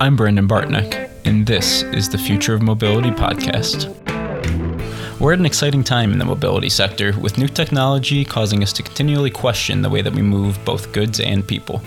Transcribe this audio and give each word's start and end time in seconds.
I'm 0.00 0.14
Brandon 0.14 0.46
Bartneck, 0.46 1.10
and 1.24 1.44
this 1.44 1.82
is 1.82 2.08
the 2.08 2.18
Future 2.18 2.54
of 2.54 2.62
Mobility 2.62 3.10
podcast. 3.10 3.88
We're 5.18 5.32
at 5.32 5.40
an 5.40 5.44
exciting 5.44 5.82
time 5.82 6.12
in 6.12 6.20
the 6.20 6.24
mobility 6.24 6.68
sector, 6.68 7.18
with 7.18 7.36
new 7.36 7.48
technology 7.48 8.24
causing 8.24 8.62
us 8.62 8.72
to 8.74 8.84
continually 8.84 9.30
question 9.30 9.82
the 9.82 9.90
way 9.90 10.00
that 10.02 10.12
we 10.12 10.22
move 10.22 10.56
both 10.64 10.92
goods 10.92 11.18
and 11.18 11.44
people. 11.44 11.82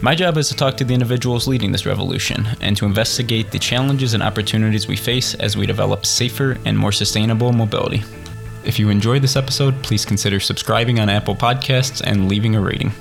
My 0.00 0.14
job 0.14 0.38
is 0.38 0.48
to 0.48 0.56
talk 0.56 0.78
to 0.78 0.84
the 0.84 0.94
individuals 0.94 1.46
leading 1.46 1.70
this 1.70 1.84
revolution 1.84 2.48
and 2.62 2.78
to 2.78 2.86
investigate 2.86 3.50
the 3.50 3.58
challenges 3.58 4.14
and 4.14 4.22
opportunities 4.22 4.88
we 4.88 4.96
face 4.96 5.34
as 5.34 5.54
we 5.54 5.66
develop 5.66 6.06
safer 6.06 6.56
and 6.64 6.78
more 6.78 6.92
sustainable 6.92 7.52
mobility. 7.52 8.02
If 8.64 8.78
you 8.78 8.88
enjoyed 8.88 9.20
this 9.20 9.36
episode, 9.36 9.74
please 9.82 10.06
consider 10.06 10.40
subscribing 10.40 10.98
on 10.98 11.10
Apple 11.10 11.36
Podcasts 11.36 12.00
and 12.00 12.26
leaving 12.26 12.56
a 12.56 12.60
rating. 12.62 12.92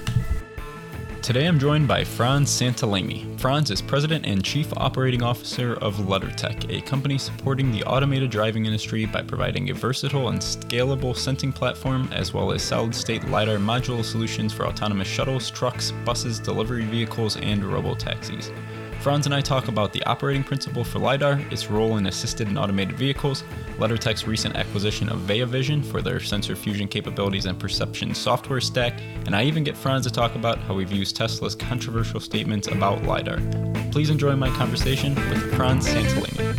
Today 1.30 1.46
I'm 1.46 1.60
joined 1.60 1.88
by 1.88 2.04
Frantz 2.04 2.52
Saintellemy. 2.60 3.40
Frantz 3.40 3.70
is 3.70 3.84
President 3.84 4.26
and 4.26 4.44
Chief 4.44 4.74
Operating 4.76 5.22
Officer 5.22 5.76
of 5.76 5.98
LeddarTech, 5.98 6.76
a 6.76 6.82
company 6.82 7.20
supporting 7.20 7.72
the 7.72 7.84
automated 7.84 8.32
driving 8.32 8.66
industry 8.66 9.06
by 9.06 9.22
providing 9.22 9.70
a 9.70 9.76
versatile 9.76 10.30
and 10.30 10.40
scalable 10.40 11.16
sensing 11.16 11.54
platform 11.54 12.10
as 12.12 12.34
well 12.34 12.52
as 12.52 12.64
solid 12.64 12.96
state 12.96 13.24
LiDAR 13.26 13.58
module 13.58 14.04
solutions 14.04 14.52
for 14.52 14.66
autonomous 14.66 15.08
shuttles, 15.08 15.52
trucks, 15.52 15.92
buses, 16.04 16.40
delivery 16.40 16.86
vehicles, 16.86 17.38
and 17.38 17.64
robo 17.64 17.94
taxis. 17.94 18.52
Frantz 19.02 19.26
and 19.26 19.34
I 19.34 19.40
talk 19.40 19.70
about 19.70 19.94
the 19.94 20.04
operating 20.04 20.44
principle 20.44 20.84
for 20.84 21.00
LiDAR, 21.00 21.40
its 21.52 21.72
role 21.72 21.96
in 21.96 22.08
assisted 22.08 22.50
and 22.50 22.60
automated 22.60 22.98
vehicles, 22.98 23.46
LeddarTech's 23.78 24.28
recent 24.28 24.58
acquisition 24.58 25.08
of 25.08 25.20
VayaVision 25.20 25.86
for 25.86 26.02
their 26.02 26.20
sensor 26.20 26.54
fusion 26.54 26.86
capabilities 26.86 27.46
and 27.46 27.58
perception 27.58 28.14
software 28.14 28.60
stack, 28.60 29.00
and 29.26 29.34
I 29.34 29.46
even 29.46 29.64
get 29.64 29.78
Frantz 29.78 30.06
to 30.06 30.12
talk 30.12 30.36
about 30.36 30.58
how 30.60 30.78
he 30.80 30.84
views 30.84 31.14
Tesla's 31.14 31.56
controversial 31.56 32.20
statements 32.20 32.68
about 32.68 33.02
LiDAR. 33.04 33.40
Please 33.92 34.10
enjoy 34.10 34.36
my 34.36 34.50
conversation 34.58 35.16
with 35.16 35.56
Frantz 35.56 35.88
Saintellemy. 35.88 36.58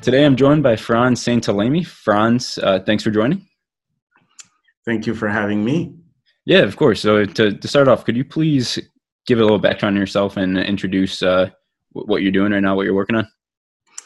Today 0.00 0.24
I'm 0.24 0.34
joined 0.34 0.62
by 0.62 0.76
Frantz 0.76 1.22
Saintellemy. 1.22 1.86
Frantz, 1.86 2.56
uh, 2.56 2.80
thanks 2.86 3.04
for 3.04 3.10
joining. 3.10 3.46
Thank 4.86 5.06
you 5.06 5.14
for 5.14 5.28
having 5.28 5.62
me. 5.62 6.01
Yeah, 6.44 6.60
of 6.60 6.76
course. 6.76 7.00
So 7.00 7.24
to, 7.24 7.52
to 7.52 7.68
start 7.68 7.88
off, 7.88 8.04
could 8.04 8.16
you 8.16 8.24
please 8.24 8.78
give 9.26 9.38
a 9.38 9.42
little 9.42 9.58
background 9.58 9.96
on 9.96 10.00
yourself 10.00 10.36
and 10.36 10.58
introduce 10.58 11.22
uh, 11.22 11.50
what 11.92 12.22
you're 12.22 12.32
doing 12.32 12.52
right 12.52 12.60
now, 12.60 12.74
what 12.74 12.84
you're 12.84 12.94
working 12.94 13.16
on? 13.16 13.28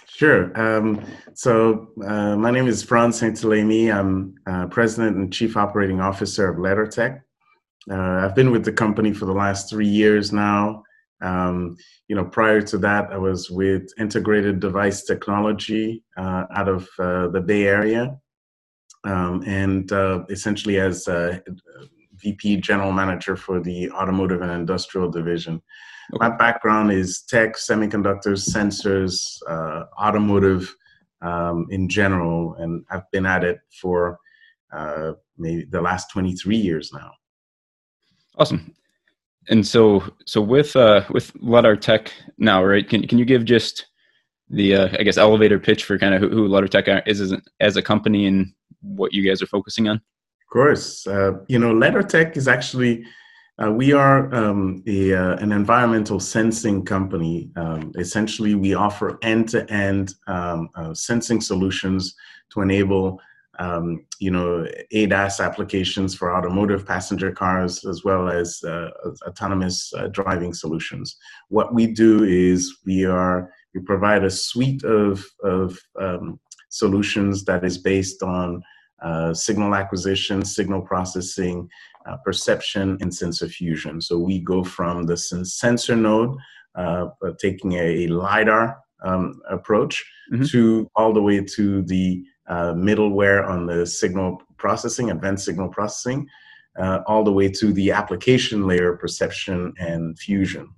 Sure. 0.07 0.59
Um, 0.59 1.05
so 1.35 1.89
uh, 2.07 2.37
my 2.37 2.51
name 2.51 2.67
is 2.67 2.83
Frantz 2.83 3.21
Saintellemy. 3.21 3.95
I'm 3.95 4.35
uh, 4.47 4.67
President 4.67 5.17
and 5.17 5.33
Chief 5.33 5.57
Operating 5.57 6.01
Officer 6.01 6.49
of 6.49 6.57
LeddarTech. 6.57 7.23
Uh, 7.91 8.25
I've 8.25 8.35
been 8.35 8.51
with 8.51 8.65
the 8.65 8.73
company 8.73 9.13
for 9.13 9.27
the 9.27 9.33
last 9.33 9.71
three 9.71 9.87
years 9.87 10.33
now. 10.33 10.83
Um, 11.23 11.77
you 12.09 12.17
know, 12.17 12.25
prior 12.25 12.61
to 12.63 12.79
that, 12.79 13.13
I 13.13 13.19
was 13.19 13.51
with 13.51 13.89
Integrated 13.99 14.61
Device 14.61 15.05
Technology 15.05 16.03
uh, 16.17 16.45
out 16.55 16.69
of 16.69 16.89
uh, 16.99 17.29
the 17.29 17.41
Bay 17.41 17.67
Area, 17.67 18.19
um, 19.05 19.43
and 19.47 19.91
essentially 20.31 20.79
as 20.81 21.07
VP 22.27 22.57
General 22.57 22.91
Manager 22.93 23.37
for 23.37 23.61
the 23.61 23.91
Automotive 23.93 24.43
and 24.43 24.51
Industrial 24.51 25.09
Division. 25.09 25.63
Okay. 26.13 26.29
My 26.29 26.37
background 26.37 26.91
is 26.91 27.23
tech, 27.23 27.57
semiconductors, 27.57 28.49
sensors, 28.49 29.39
uh, 29.49 29.85
automotive 30.01 30.75
um, 31.23 31.67
in 31.71 31.89
general, 31.89 32.55
and 32.59 32.85
I've 32.91 33.09
been 33.13 33.27
at 33.27 33.45
it 33.45 33.59
for 33.81 34.19
uh, 34.73 35.13
maybe 35.39 35.67
the 35.71 35.81
last 35.81 36.11
23 36.11 36.57
years 36.57 36.93
now. 36.93 37.13
Awesome. 38.39 38.75
And 39.49 39.65
so, 39.65 40.03
so 40.27 40.41
with 40.41 40.75
uh, 40.75 41.05
with 41.11 41.33
LeddarTech 41.35 42.09
now, 42.39 42.65
right? 42.65 42.89
Can 42.89 43.07
can 43.07 43.19
you 43.19 43.25
give 43.25 43.45
just 43.45 43.87
the 44.51 44.75
uh, 44.75 44.89
I 44.99 45.05
guess 45.05 45.17
elevator 45.17 45.61
pitch 45.61 45.85
for 45.85 45.99
kind 45.99 46.15
of 46.15 46.21
who, 46.21 46.29
who 46.29 46.69
Tech 46.69 46.87
is 47.07 47.21
as, 47.21 47.35
as 47.61 47.77
a 47.77 47.83
company 47.83 48.27
and 48.27 48.53
what 48.81 49.13
you 49.13 49.23
guys 49.27 49.41
are 49.43 49.47
focusing 49.47 49.89
on? 49.89 50.01
Of 50.47 50.53
course. 50.53 51.07
Uh, 51.07 51.39
you 51.49 51.59
know, 51.59 51.75
LeddarTech 51.75 52.37
is 52.37 52.47
actually, 52.47 53.05
uh, 53.61 53.73
we 53.73 53.93
are 53.93 54.33
um, 54.33 54.83
a, 54.87 55.13
uh, 55.13 55.37
an 55.39 55.51
environmental 55.51 56.21
sensing 56.21 56.85
company. 56.85 57.51
Um, 57.57 57.93
essentially, 57.99 58.55
we 58.55 58.75
offer 58.75 59.19
end 59.23 59.49
to 59.51 59.69
end 59.73 60.15
sensing 60.95 61.41
solutions 61.41 62.15
to 62.51 62.61
enable 62.61 63.21
um, 63.59 64.05
you 64.19 64.31
know, 64.31 64.67
ADAS 64.93 65.41
applications 65.45 66.15
for 66.15 66.35
automotive 66.35 66.87
passenger 66.87 67.33
cars 67.33 67.85
as 67.85 68.05
well 68.05 68.29
as 68.29 68.63
uh, 68.65 68.91
autonomous 69.27 69.93
uh, 69.95 70.09
driving 70.09 70.53
solutions. 70.53 71.17
What 71.49 71.75
we 71.75 71.87
do 71.87 72.25
is 72.25 72.79
we 72.85 73.05
are 73.05 73.51
we 73.75 73.81
provide 73.81 74.25
a 74.25 74.31
suite 74.31 74.85
of 74.85 75.25
of 75.43 75.79
um, 76.01 76.39
solutions 76.69 77.45
that 77.45 77.65
is 77.65 77.79
based 77.79 78.23
on 78.23 78.63
uh, 79.03 79.35
signal 79.35 79.75
acquisition, 79.75 80.45
signal 80.45 80.81
processing, 80.81 81.69
uh, 82.07 82.17
perception, 82.19 82.97
and 83.01 83.15
sensor 83.15 83.49
fusion. 83.49 84.01
So 84.01 84.19
we 84.19 84.39
go 84.39 84.65
from 84.65 85.05
the 85.05 85.17
sensor 85.17 85.97
node, 85.97 86.37
uh, 86.75 87.09
taking 87.39 87.75
a, 87.75 88.07
LiDAR 88.07 88.79
um, 89.03 89.41
approach, 89.51 90.05
mm-hmm. 90.33 90.45
to 90.45 90.91
all 90.97 91.13
the 91.13 91.23
way 91.23 91.43
to 91.43 91.83
the 91.83 92.25
uh, 92.49 92.73
middleware 92.73 93.47
on 93.47 93.67
the 93.67 93.87
signal 93.87 94.41
processing, 94.57 95.11
advanced 95.11 95.45
signal 95.45 95.69
processing, 95.69 96.27
uh, 96.79 97.01
all 97.07 97.25
the 97.25 97.33
way 97.33 97.49
to 97.49 97.73
the 97.73 97.91
application 97.91 98.67
layer, 98.67 98.97
perception, 98.97 99.75
and 99.79 100.19
fusion. 100.19 100.69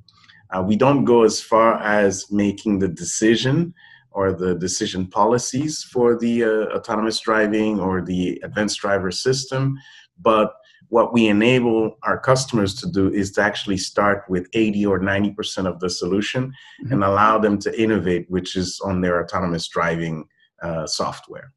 we 0.64 0.76
don't 0.76 1.04
go 1.04 1.22
as 1.22 1.40
far 1.40 1.78
as 1.82 2.30
making 2.32 2.78
the 2.78 2.88
decision 2.88 3.74
or 4.10 4.32
the 4.32 4.54
decision 4.54 5.06
policies 5.06 5.82
for 5.82 6.19
the 6.19 6.44
uh, 6.44 6.76
autonomous 6.76 7.20
driving 7.20 7.78
or 7.80 8.00
the 8.00 8.41
advanced 8.42 8.80
driver 8.80 9.10
system. 9.10 9.76
But 10.20 10.54
what 10.88 11.12
we 11.12 11.28
enable 11.28 11.98
our 12.02 12.18
customers 12.18 12.74
to 12.76 12.91
do 12.91 13.12
is 13.12 13.32
to 13.32 13.42
actually 13.42 13.76
start 13.76 14.24
with 14.28 14.48
80 14.54 14.86
or 14.86 15.00
90% 15.00 15.66
of 15.66 15.80
the 15.80 15.91
solution 15.91 16.47
mm-hmm. 16.47 16.92
and 16.92 17.04
allow 17.04 17.38
them 17.38 17.58
to 17.58 17.80
innovate, 17.80 18.30
which 18.30 18.56
is 18.56 18.80
on 18.84 19.00
their 19.00 19.22
autonomous 19.22 19.68
driving 19.68 20.26
uh, 20.62 20.86
software. 20.86 21.52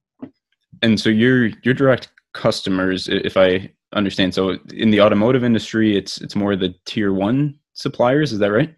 And 0.81 0.99
so 0.99 1.09
your 1.09 1.47
your 1.63 1.73
direct 1.73 2.09
customers, 2.33 3.07
if 3.07 3.37
I 3.37 3.71
understand, 3.93 4.33
so 4.33 4.57
in 4.73 4.89
the 4.89 5.01
automotive 5.01 5.43
industry, 5.43 5.95
it's 5.95 6.19
it's 6.21 6.35
more 6.35 6.55
the 6.55 6.73
tier 6.85 7.13
one 7.13 7.55
suppliers. 7.73 8.33
Is 8.33 8.39
that 8.39 8.51
right? 8.51 8.73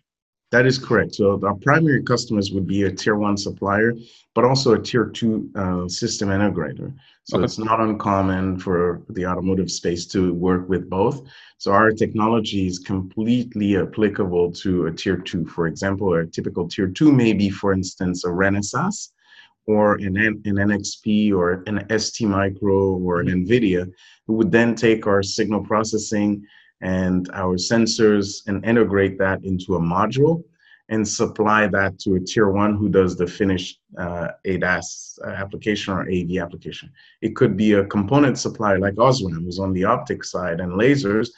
That 0.54 0.68
is 0.68 0.78
correct. 0.78 1.16
So 1.16 1.40
our 1.44 1.56
primary 1.56 2.04
customers 2.04 2.52
would 2.52 2.68
be 2.68 2.84
a 2.84 2.92
tier 2.92 3.16
one 3.16 3.38
supplier, 3.38 3.96
but 4.36 4.46
also 4.46 4.76
a 4.76 4.80
tier 4.80 5.06
two 5.06 5.50
uh, 5.56 5.88
system 5.88 6.30
integrator. 6.30 6.94
So 7.24 7.38
okay. 7.38 7.46
it's 7.46 7.58
not 7.58 7.80
uncommon 7.80 8.60
for 8.60 9.02
the 9.10 9.26
automotive 9.26 9.72
space 9.72 10.06
to 10.14 10.32
work 10.32 10.70
with 10.70 10.92
both. 10.92 11.24
So 11.58 11.72
our 11.72 11.90
technology 11.90 12.68
is 12.68 12.78
completely 12.78 13.78
applicable 13.78 14.52
to 14.62 14.86
a 14.86 14.92
tier 14.92 15.18
two. 15.18 15.44
For 15.48 15.66
example, 15.66 16.14
a 16.14 16.28
typical 16.28 16.68
tier 16.68 16.88
two 16.88 17.12
may 17.12 17.34
be, 17.34 17.50
for 17.50 17.74
instance, 17.74 18.24
a 18.24 18.28
Renesas 18.28 19.10
or 19.66 19.96
an, 19.96 20.18
an 20.18 20.44
NXP 20.46 21.34
or 21.34 21.64
an 21.66 21.88
ST 21.98 22.30
Micro 22.30 22.98
or 22.98 23.22
an 23.22 23.28
mm-hmm. 23.28 23.52
NVIDIA, 23.52 23.92
who 24.28 24.34
would 24.34 24.52
then 24.52 24.76
take 24.76 25.08
our 25.08 25.24
signal 25.24 25.64
processing 25.66 26.46
and 26.84 27.30
our 27.34 27.56
sensors 27.56 28.46
and 28.46 28.64
integrate 28.66 29.18
that 29.18 29.44
into 29.44 29.76
a 29.76 29.80
module 29.80 30.44
and 30.90 31.08
supply 31.08 31.66
that 31.66 31.98
to 31.98 32.16
a 32.16 32.20
tier 32.20 32.50
one 32.50 32.76
who 32.76 32.90
does 32.90 33.16
the 33.16 33.26
finished 33.26 33.80
uh, 33.98 34.28
ADAS 34.46 35.18
application 35.26 35.94
or 35.94 36.02
AV 36.02 36.44
application. 36.44 36.92
It 37.22 37.38
could 37.38 37.56
be 37.56 37.74
a 37.74 37.86
component 37.86 38.38
supplier 38.38 38.80
like 38.80 38.96
Osram, 38.96 39.44
who's 39.44 39.60
on 39.60 39.72
the 39.72 39.86
optic 39.86 40.26
side 40.26 40.60
and 40.60 40.74
lasers. 40.74 41.30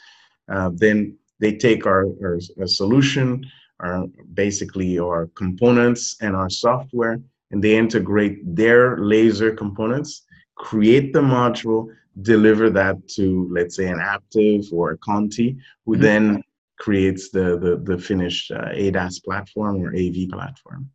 Uh, 0.48 0.70
then 0.74 1.16
they 1.38 1.52
take 1.56 1.86
our, 1.86 2.06
our, 2.22 2.40
our, 2.58 2.66
solution, 2.66 3.46
our 3.78 4.06
basically 4.34 4.98
our 4.98 5.28
components 5.36 6.16
and 6.20 6.34
our 6.34 6.50
software, 6.50 7.20
and 7.52 7.62
they 7.62 7.76
integrate 7.76 8.38
their 8.56 8.98
laser 8.98 9.54
components, 9.54 10.22
create 10.56 11.12
the 11.12 11.20
module, 11.20 11.86
deliver 12.22 12.70
that 12.70 13.08
to 13.08 13.48
let's 13.50 13.76
say 13.76 13.88
an 13.88 13.98
Aptiv 13.98 14.72
or 14.72 14.92
a 14.92 14.98
Conti, 14.98 15.56
who 15.84 15.92
mm-hmm. 15.92 16.02
then 16.02 16.42
creates 16.78 17.30
the 17.30 17.58
the, 17.58 17.76
the 17.82 17.98
finished 17.98 18.50
uh, 18.50 18.68
ADAS 18.72 19.22
platform 19.24 19.82
or 19.82 19.94
AV 19.94 20.28
platform. 20.30 20.90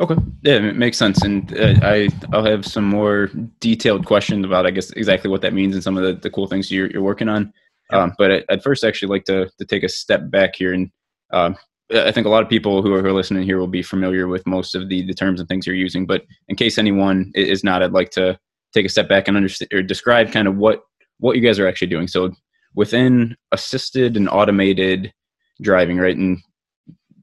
Okay, 0.00 0.14
yeah, 0.42 0.54
it 0.54 0.76
makes 0.76 0.96
sense, 0.96 1.22
and 1.22 1.52
uh, 1.58 1.74
I 1.82 2.08
I'll 2.32 2.44
have 2.44 2.64
some 2.64 2.84
more 2.84 3.30
detailed 3.60 4.06
questions 4.06 4.44
about 4.44 4.66
I 4.66 4.70
guess 4.70 4.90
exactly 4.90 5.28
what 5.30 5.42
that 5.42 5.54
means 5.54 5.74
and 5.74 5.82
some 5.82 5.96
of 5.96 6.04
the, 6.04 6.14
the 6.14 6.30
cool 6.30 6.46
things 6.46 6.70
you're 6.70 6.90
you're 6.90 7.02
working 7.02 7.28
on. 7.28 7.52
Um, 7.90 8.12
but 8.18 8.30
I, 8.30 8.44
would 8.50 8.62
first 8.62 8.84
actually 8.84 9.08
like 9.08 9.24
to 9.24 9.50
to 9.58 9.64
take 9.64 9.82
a 9.82 9.88
step 9.88 10.30
back 10.30 10.54
here, 10.54 10.72
and 10.72 10.90
um, 11.32 11.56
I 11.92 12.12
think 12.12 12.26
a 12.26 12.30
lot 12.30 12.42
of 12.42 12.48
people 12.48 12.82
who 12.82 12.92
are, 12.92 13.00
who 13.00 13.08
are 13.08 13.12
listening 13.12 13.42
here 13.42 13.58
will 13.58 13.66
be 13.66 13.82
familiar 13.82 14.28
with 14.28 14.46
most 14.46 14.74
of 14.74 14.88
the 14.88 15.04
the 15.04 15.14
terms 15.14 15.40
and 15.40 15.48
things 15.48 15.66
you're 15.66 15.74
using. 15.74 16.06
But 16.06 16.24
in 16.48 16.54
case 16.54 16.78
anyone 16.78 17.32
is 17.34 17.64
not, 17.64 17.82
I'd 17.82 17.92
like 17.92 18.10
to 18.10 18.38
take 18.74 18.86
a 18.86 18.88
step 18.88 19.08
back 19.08 19.28
and 19.28 19.36
understand 19.36 19.72
or 19.72 19.82
describe 19.82 20.32
kind 20.32 20.48
of 20.48 20.56
what 20.56 20.82
what 21.20 21.36
you 21.36 21.42
guys 21.42 21.58
are 21.58 21.66
actually 21.66 21.88
doing. 21.88 22.06
So 22.06 22.30
within 22.74 23.36
assisted 23.52 24.16
and 24.16 24.28
automated 24.28 25.12
driving, 25.60 25.98
right? 25.98 26.16
And 26.16 26.38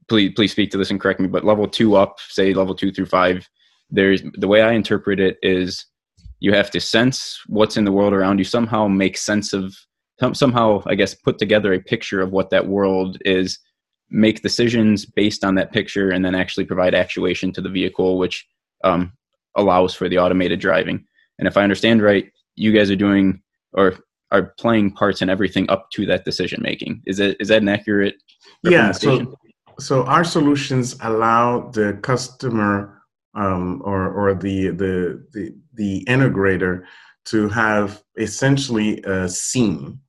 please 0.08 0.32
please 0.34 0.52
speak 0.52 0.70
to 0.70 0.78
this 0.78 0.90
and 0.90 1.00
correct 1.00 1.20
me, 1.20 1.28
but 1.28 1.44
level 1.44 1.66
two 1.66 1.96
up, 1.96 2.18
say 2.28 2.52
level 2.52 2.74
two 2.74 2.92
through 2.92 3.06
five, 3.06 3.48
there's 3.90 4.22
the 4.34 4.48
way 4.48 4.62
I 4.62 4.72
interpret 4.72 5.20
it 5.20 5.38
is 5.42 5.86
you 6.40 6.52
have 6.52 6.70
to 6.72 6.80
sense 6.80 7.40
what's 7.46 7.76
in 7.76 7.84
the 7.84 7.92
world 7.92 8.12
around 8.12 8.38
you, 8.38 8.44
somehow 8.44 8.88
make 8.88 9.16
sense 9.16 9.52
of 9.52 9.74
somehow 10.32 10.82
I 10.86 10.94
guess 10.94 11.14
put 11.14 11.38
together 11.38 11.72
a 11.72 11.80
picture 11.80 12.20
of 12.20 12.32
what 12.32 12.50
that 12.50 12.66
world 12.66 13.18
is, 13.24 13.58
make 14.10 14.42
decisions 14.42 15.06
based 15.06 15.44
on 15.44 15.54
that 15.54 15.72
picture, 15.72 16.10
and 16.10 16.24
then 16.24 16.34
actually 16.34 16.64
provide 16.64 16.94
actuation 16.94 17.52
to 17.52 17.60
the 17.60 17.68
vehicle, 17.70 18.18
which 18.18 18.46
um, 18.84 19.12
allows 19.56 19.94
for 19.94 20.08
the 20.08 20.18
automated 20.18 20.60
driving. 20.60 21.06
And 21.38 21.46
if 21.48 21.56
I 21.56 21.62
understand 21.62 22.02
right, 22.02 22.30
you 22.54 22.72
guys 22.72 22.90
are 22.90 22.96
doing 22.96 23.42
or 23.72 23.94
are 24.32 24.54
playing 24.58 24.90
parts 24.92 25.22
in 25.22 25.30
everything 25.30 25.68
up 25.70 25.90
to 25.92 26.06
that 26.06 26.24
decision 26.24 26.60
making. 26.62 27.02
Is 27.06 27.20
it 27.20 27.36
is 27.40 27.48
that 27.48 27.62
an 27.62 27.68
accurate? 27.68 28.16
Yeah. 28.62 28.92
So 28.92 29.36
so 29.78 30.04
our 30.04 30.24
solutions 30.24 30.96
allow 31.00 31.70
the 31.70 31.98
customer 32.02 33.02
um, 33.34 33.82
or 33.84 34.10
or 34.10 34.34
the, 34.34 34.68
the 34.68 35.26
the 35.32 35.54
the 35.74 36.04
integrator 36.08 36.84
to 37.26 37.48
have 37.48 38.02
essentially 38.18 39.02
a 39.02 39.28
scene. 39.28 40.00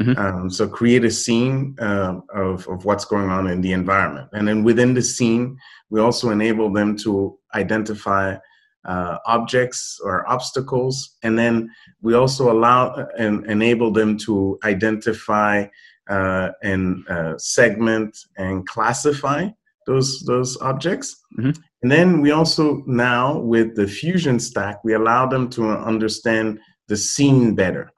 Mm-hmm. 0.00 0.18
Um, 0.18 0.50
so 0.50 0.66
create 0.66 1.04
a 1.04 1.10
scene 1.10 1.76
uh, 1.80 2.20
of 2.34 2.66
of 2.66 2.84
what's 2.84 3.04
going 3.04 3.30
on 3.30 3.46
in 3.46 3.60
the 3.60 3.72
environment, 3.72 4.28
and 4.32 4.48
then 4.48 4.64
within 4.64 4.94
the 4.94 5.02
scene, 5.02 5.56
we 5.90 6.00
also 6.00 6.30
enable 6.30 6.72
them 6.72 6.96
to 6.98 7.38
identify 7.54 8.36
uh, 8.84 9.18
objects 9.26 10.00
or 10.02 10.28
obstacles, 10.28 11.16
and 11.22 11.38
then 11.38 11.70
we 12.00 12.14
also 12.14 12.50
allow 12.50 13.06
and 13.18 13.46
enable 13.46 13.90
them 13.90 14.18
to 14.18 14.58
identify 14.64 15.66
uh, 16.10 16.50
and 16.62 17.08
uh, 17.08 17.38
segment 17.38 18.16
and 18.36 18.66
classify 18.66 19.48
those 19.86 20.20
those 20.20 20.60
objects. 20.60 21.16
Mm-hmm. 21.38 21.60
And 21.82 21.90
then 21.90 22.20
we 22.20 22.30
also 22.30 22.82
now 22.86 23.38
with 23.38 23.74
the 23.74 23.86
fusion 23.86 24.38
stack, 24.38 24.82
we 24.84 24.94
allow 24.94 25.26
them 25.26 25.48
to 25.50 25.70
understand 25.70 26.60
the 26.88 26.96
scene 26.96 27.54
better 27.54 27.90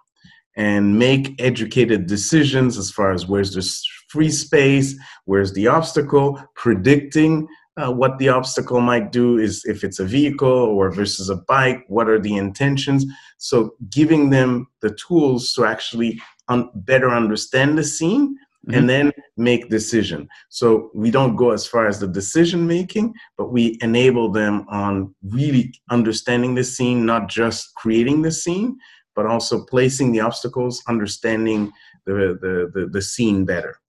and 0.57 0.99
make 0.99 1.35
educated 1.41 2.07
decisions 2.07 2.79
as 2.79 2.91
far 2.91 3.13
as 3.13 3.27
where's 3.27 3.55
the 3.55 3.69
free 4.09 4.31
space, 4.31 4.95
where's 5.25 5.53
the 5.53 5.67
obstacle, 5.67 6.41
predicting 6.55 7.49
uh, 7.77 7.91
what 7.91 8.19
the 8.19 8.29
obstacle 8.29 8.81
might 8.81 9.11
do 9.11 9.39
is 9.39 9.65
if 9.65 9.83
it's 9.83 9.99
a 9.99 10.05
vehicle 10.05 10.49
or 10.49 10.91
versus 10.91 11.29
a 11.29 11.37
bike, 11.37 11.85
what 11.89 12.09
are 12.09 12.21
the 12.21 12.37
intentions? 12.37 13.05
So 13.39 13.75
giving 13.91 14.31
them 14.31 14.69
the 14.81 14.95
tools 14.95 15.53
to 15.55 15.65
actually 15.65 16.21
un- 16.49 16.71
better 16.75 17.11
understand 17.11 17.77
the 17.77 17.85
scene 17.85 18.37
mm-hmm. 18.67 18.79
and 18.79 18.89
then 18.89 19.13
make 19.37 19.71
decision. 19.71 20.29
So 20.51 20.91
we 20.95 21.11
don't 21.11 21.35
go 21.35 21.51
as 21.51 21.67
far 21.67 21.87
as 21.87 21.99
the 21.99 22.07
decision 22.07 22.67
making, 22.67 23.15
but 23.37 23.51
we 23.51 23.77
enable 23.81 24.31
them 24.31 24.67
on 24.69 25.15
really 25.23 25.75
understanding 25.91 26.55
the 26.55 26.65
scene, 26.65 27.05
not 27.05 27.29
just 27.29 27.75
creating 27.75 28.23
the 28.23 28.33
scene, 28.33 28.79
but 29.17 29.27
also 29.27 29.65
placing 29.65 30.13
the 30.13 30.21
obstacles, 30.21 30.83
understanding 30.89 31.73
the, 32.07 32.39
the, 32.41 32.71
the, 32.73 32.87
the 32.87 33.03
scene 33.03 33.45
better. 33.45 33.81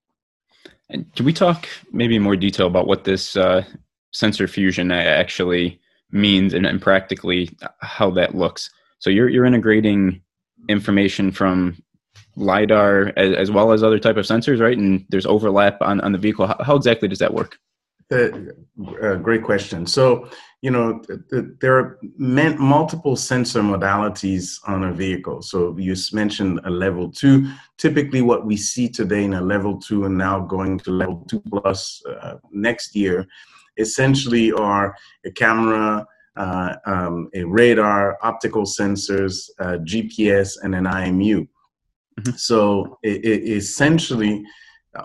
And 0.90 1.12
can 1.16 1.26
we 1.26 1.34
talk 1.34 1.68
maybe 1.92 2.16
in 2.16 2.22
more 2.22 2.36
detail 2.36 2.68
about 2.68 2.88
what 2.88 3.04
this 3.04 3.36
uh, 3.36 3.64
sensor 4.12 4.48
fusion 4.48 4.92
actually 4.92 5.80
means 6.12 6.54
and, 6.54 6.66
and 6.66 6.82
practically 6.82 7.50
how 7.82 8.12
that 8.12 8.36
looks? 8.36 8.70
So 9.00 9.10
you're 9.10 9.30
you're 9.30 9.46
integrating 9.46 10.22
information 10.70 11.32
from 11.32 11.82
lidar 12.36 13.14
as, 13.18 13.34
as, 13.36 13.52
well 13.52 13.72
as 13.72 13.84
other 13.84 14.00
type 14.00 14.18
of 14.18 14.26
sensors 14.26 14.60
right? 14.60 14.78
And 14.78 15.06
there's 15.10 15.26
overlap 15.26 15.82
on, 15.82 16.02
on 16.02 16.12
the 16.12 16.18
vehicle. 16.18 16.48
How, 16.48 16.58
how 16.64 16.76
exactly 16.76 17.08
does 17.08 17.20
that 17.20 17.34
work? 17.34 17.58
Uh, 18.12 18.30
uh, 19.02 19.16
great 19.16 19.44
question. 19.44 19.86
So 19.86 20.30
you 20.66 20.72
know 20.76 20.88
th- 21.06 21.20
th- 21.30 21.52
there 21.62 21.76
are 21.80 22.00
multiple 22.78 23.16
sensor 23.16 23.62
modalities 23.62 24.46
on 24.74 24.80
a 24.86 24.94
vehicle. 25.04 25.40
So 25.52 25.58
you 25.78 25.96
mentioned 26.22 26.60
a 26.64 26.72
level 26.86 27.06
two. 27.22 27.36
Typically 27.78 28.22
what 28.22 28.42
we 28.50 28.58
see 28.58 28.88
today 29.00 29.24
in 29.30 29.36
a 29.36 29.42
level 29.54 29.74
two 29.88 30.06
and 30.06 30.18
now 30.18 30.40
going 30.40 30.74
to 30.80 30.92
level 30.92 31.24
two 31.30 31.42
plus 31.52 31.82
uh, 32.14 32.36
next 32.52 32.96
year 32.96 33.18
essentially 33.78 34.48
are 34.54 34.96
a 35.30 35.32
camera 35.44 36.06
uh, 36.44 36.72
um, 36.86 37.30
a 37.34 37.44
radar 37.44 38.18
optical 38.32 38.64
sensors 38.64 39.50
uh, 39.60 39.78
gps 39.90 40.50
and 40.64 40.74
an 40.76 40.86
imu 40.86 41.48
Mm-hmm. 42.20 42.38
So 42.38 42.98
it, 43.04 43.26
it 43.26 43.44
essentially, 43.44 44.44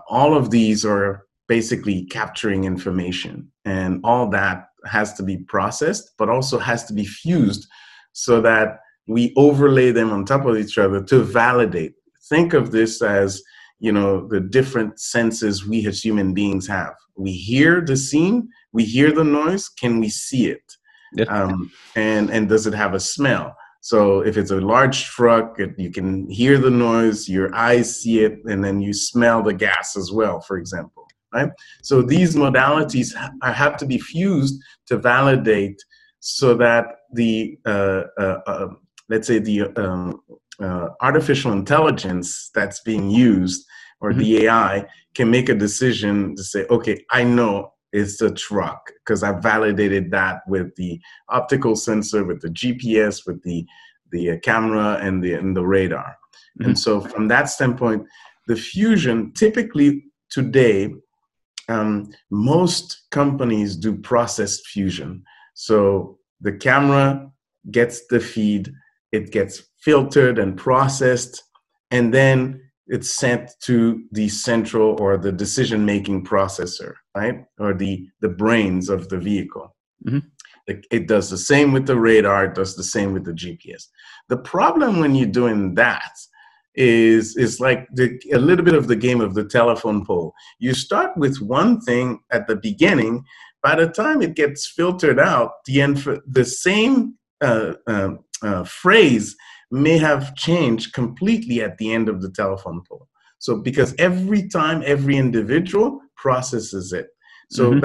all 0.09 0.37
of 0.37 0.51
these 0.51 0.85
are 0.85 1.27
basically 1.49 2.05
capturing 2.05 2.65
information, 2.65 3.51
and 3.65 4.01
all 4.05 4.29
that 4.31 4.70
has 4.87 5.15
to 5.15 5.23
be 5.23 5.39
processed, 5.39 6.13
but 6.19 6.29
also 6.29 6.59
has 6.59 6.85
to 6.87 6.95
be 6.95 7.05
fused 7.05 7.67
so 8.13 8.41
that 8.41 8.79
we 9.07 9.33
overlay 9.37 9.91
them 9.91 10.11
on 10.11 10.25
top 10.25 10.47
of 10.47 10.57
each 10.57 10.79
other 10.79 11.03
to 11.05 11.23
validate. 11.23 11.95
Think 12.29 12.55
of 12.55 12.71
this 12.71 13.03
as 13.03 13.43
you 13.79 13.93
know 13.93 14.29
the 14.29 14.41
different 14.41 15.01
senses 15.01 15.67
we 15.67 15.87
as 15.87 16.05
human 16.05 16.35
beings 16.35 16.67
have. 16.69 16.95
We 17.17 17.33
hear 17.33 17.81
the 17.81 17.97
scene, 17.97 18.49
we 18.73 18.85
hear 18.85 19.13
the 19.13 19.25
noise. 19.25 19.69
Can 19.69 20.01
we 20.01 20.09
see 20.09 20.49
it? 20.49 20.77
Yep. 21.15 21.31
Um, 21.31 21.73
and 21.97 22.31
and 22.31 22.49
does 22.49 22.67
it 22.67 22.75
have 22.75 22.95
a 22.95 23.01
smell? 23.01 23.57
So 23.81 24.21
if 24.21 24.37
it's 24.37 24.51
a 24.51 24.61
large 24.61 25.05
truck, 25.05 25.59
you 25.79 25.91
can 25.91 26.29
hear 26.29 26.59
the 26.59 26.71
noise, 26.71 27.29
your 27.29 27.55
eyes 27.55 28.03
see 28.03 28.21
it, 28.21 28.39
and 28.45 28.63
then 28.63 28.83
you 28.83 28.93
smell 28.93 29.43
the 29.43 29.55
gas 29.55 29.97
as 29.97 30.13
well, 30.13 30.41
for 30.41 30.59
example, 30.59 31.00
right? 31.33 31.51
So 31.83 32.03
these 32.03 32.35
modalities 32.35 33.15
have 33.43 33.77
to 33.79 33.87
be 33.87 33.99
fused 33.99 34.61
to 34.87 34.99
validate 34.99 35.79
so 36.21 36.55
that 36.55 36.87
the, 37.13 37.59
uh, 37.67 38.03
uh, 38.19 38.41
uh, 38.47 38.69
let's 39.09 39.27
say 39.27 39.39
the 39.39 39.63
um, 39.77 40.21
uh, 40.61 40.89
artificial 41.01 41.53
intelligence 41.53 42.51
that's 42.55 42.81
being 42.83 43.11
used 43.11 43.65
or 44.01 44.11
mm-hmm. 44.11 44.21
the 44.21 44.45
AI 44.45 44.87
can 45.15 45.31
make 45.31 45.49
a 45.49 45.55
decision 45.55 46.37
to 46.37 46.43
say, 46.43 46.67
okay, 46.71 47.05
I 47.11 47.25
know 47.25 47.73
it's 47.93 48.21
a 48.21 48.31
truck 48.31 48.91
because 49.05 49.23
I 49.23 49.33
validated 49.33 50.11
that 50.13 50.43
with 50.47 50.75
the 50.77 51.01
optical 51.29 51.75
sensor, 51.75 52.25
with 52.25 52.41
the 52.41 52.49
GPS, 52.49 53.27
with 53.27 53.43
the 53.43 53.67
the 54.13 54.33
uh, 54.33 54.37
camera 54.43 54.99
and 55.01 55.23
the 55.23 55.35
and 55.35 55.57
the 55.57 55.67
radar. 55.67 56.17
Mm-hmm. 56.59 56.71
And 56.71 56.79
so 56.79 57.01
from 57.01 57.29
that 57.29 57.49
standpoint, 57.49 58.07
the 58.47 58.57
fusion 58.57 59.33
typically 59.33 60.05
today 60.31 60.93
um, 61.71 62.11
most 62.31 63.03
companies 63.11 63.77
do 63.77 63.97
processed 63.97 64.67
fusion. 64.67 65.23
So 65.55 66.19
the 66.41 66.53
camera 66.53 67.31
gets 67.71 68.07
the 68.09 68.21
feed, 68.21 68.73
it 69.13 69.31
gets 69.31 69.63
filtered 69.81 70.39
and 70.39 70.57
processed, 70.57 71.43
and 71.91 72.13
then 72.13 72.61
it's 72.91 73.09
sent 73.09 73.53
to 73.61 74.03
the 74.11 74.29
central 74.29 75.01
or 75.01 75.17
the 75.17 75.33
decision 75.33 75.85
making 75.85 76.25
processor 76.25 76.95
right 77.17 77.45
or 77.59 77.73
the 77.73 78.09
the 78.21 78.29
brains 78.29 78.89
of 78.89 79.09
the 79.09 79.19
vehicle 79.19 79.75
mm-hmm. 80.07 80.19
it, 80.67 80.87
it, 80.91 81.07
does 81.07 81.31
the 81.31 81.39
same 81.39 81.73
with 81.73 81.87
the 81.87 81.97
radar 81.97 82.47
it 82.47 82.55
does 82.55 82.75
the 82.77 82.83
same 82.83 83.13
with 83.13 83.25
the 83.25 83.33
gps 83.33 83.85
the 84.29 84.37
problem 84.37 84.99
when 84.99 85.15
you're 85.15 85.29
doing 85.29 85.75
that 85.75 86.13
is 86.75 87.37
is 87.37 87.59
like 87.59 87.89
the, 87.93 88.21
a 88.33 88.39
little 88.39 88.65
bit 88.65 88.75
of 88.75 88.87
the 88.87 88.97
game 88.97 89.21
of 89.21 89.35
the 89.35 89.45
telephone 89.45 90.05
pole 90.07 90.33
you 90.61 90.73
start 90.73 91.11
with 91.17 91.37
one 91.41 91.81
thing 91.81 92.21
at 92.31 92.47
the 92.47 92.55
beginning 92.55 93.25
by 93.63 93.75
the 93.75 93.89
time 93.89 94.23
it 94.23 94.35
gets 94.35 94.67
filtered 94.67 95.19
out 95.19 95.53
the 95.67 95.81
inf- 95.81 96.21
the 96.27 96.45
same 96.45 97.15
uh, 97.41 97.75
uh, 97.87 98.11
uh, 98.43 98.65
phrase 98.65 99.37
may 99.71 99.99
have 99.99 100.35
changed 100.35 100.93
completely 100.93 101.63
at 101.63 101.79
the 101.79 101.93
end 101.93 102.09
of 102.09 102.23
the 102.23 102.31
telephone 102.31 102.83
pole. 102.89 103.09
So 103.39 103.57
because 103.57 103.95
every 103.99 104.49
time 104.49 104.83
every 104.85 105.17
individual 105.17 106.01
processes 106.17 106.93
it. 106.93 107.07
So 107.51 107.73
mm-hmm. 107.73 107.81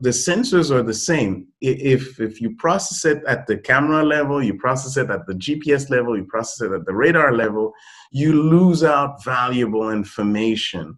the 0.00 0.10
sensors 0.10 0.70
are 0.70 0.82
the 0.82 0.94
same. 0.94 1.48
If 1.60 2.20
if 2.20 2.40
you 2.40 2.54
process 2.54 3.04
it 3.04 3.22
at 3.26 3.48
the 3.48 3.58
camera 3.58 4.04
level, 4.04 4.40
you 4.42 4.54
process 4.54 4.96
it 4.96 5.10
at 5.10 5.26
the 5.26 5.34
GPS 5.34 5.90
level, 5.90 6.16
you 6.16 6.24
process 6.24 6.68
it 6.68 6.72
at 6.72 6.86
the 6.86 6.94
radar 6.94 7.34
level, 7.34 7.72
you 8.12 8.32
lose 8.32 8.84
out 8.84 9.24
valuable 9.24 9.90
information, 9.90 10.96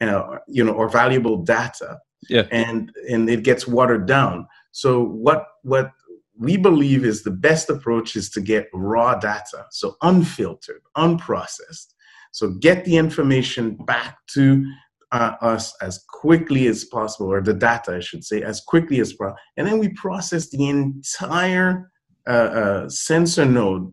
uh, 0.00 0.38
you 0.46 0.62
know, 0.62 0.72
or 0.72 0.88
valuable 0.88 1.42
data. 1.42 1.98
Yeah. 2.28 2.46
And 2.52 2.92
and 3.10 3.28
it 3.28 3.42
gets 3.42 3.66
watered 3.66 4.06
down. 4.06 4.46
So 4.70 5.02
what 5.02 5.46
what 5.62 5.90
we 6.38 6.56
believe 6.56 7.04
is 7.04 7.24
the 7.24 7.32
best 7.32 7.70
approach 7.70 8.14
is 8.14 8.30
to 8.30 8.40
get 8.40 8.68
raw 8.72 9.16
data, 9.16 9.66
so 9.72 9.96
unfiltered, 10.02 10.82
unprocessed. 10.96 11.94
So 12.30 12.50
get 12.50 12.84
the 12.84 12.96
information 12.96 13.76
back 13.84 14.18
to 14.34 14.64
uh, 15.12 15.34
us 15.40 15.74
as 15.80 16.04
quickly 16.08 16.66
as 16.66 16.84
possible, 16.84 17.32
or 17.32 17.40
the 17.40 17.54
data, 17.54 17.96
I 17.96 18.00
should 18.00 18.24
say, 18.24 18.42
as 18.42 18.60
quickly 18.60 19.00
as 19.00 19.12
possible. 19.12 19.38
And 19.56 19.66
then 19.66 19.78
we 19.78 19.88
process 19.90 20.50
the 20.50 20.68
entire 20.68 21.90
uh, 22.26 22.30
uh, 22.30 22.88
sensor 22.88 23.46
node 23.46 23.92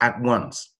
at 0.00 0.20
once. 0.20 0.72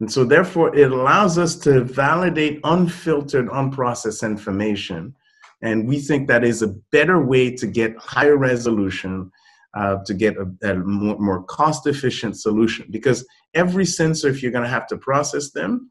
And 0.00 0.10
so, 0.10 0.24
therefore, 0.24 0.74
it 0.76 0.92
allows 0.92 1.38
us 1.38 1.56
to 1.56 1.82
validate 1.82 2.60
unfiltered, 2.62 3.48
unprocessed 3.48 4.22
information. 4.22 5.14
And 5.62 5.88
we 5.88 5.98
think 5.98 6.28
that 6.28 6.44
is 6.44 6.62
a 6.62 6.74
better 6.92 7.20
way 7.20 7.50
to 7.56 7.66
get 7.66 7.96
higher 7.98 8.36
resolution, 8.36 9.32
uh, 9.74 9.96
to 10.06 10.14
get 10.14 10.36
a, 10.36 10.70
a 10.70 10.74
more, 10.76 11.18
more 11.18 11.42
cost 11.44 11.88
efficient 11.88 12.38
solution. 12.38 12.86
Because 12.90 13.26
every 13.54 13.84
sensor, 13.84 14.28
if 14.28 14.40
you're 14.40 14.52
going 14.52 14.62
to 14.62 14.70
have 14.70 14.86
to 14.88 14.96
process 14.96 15.50
them, 15.50 15.90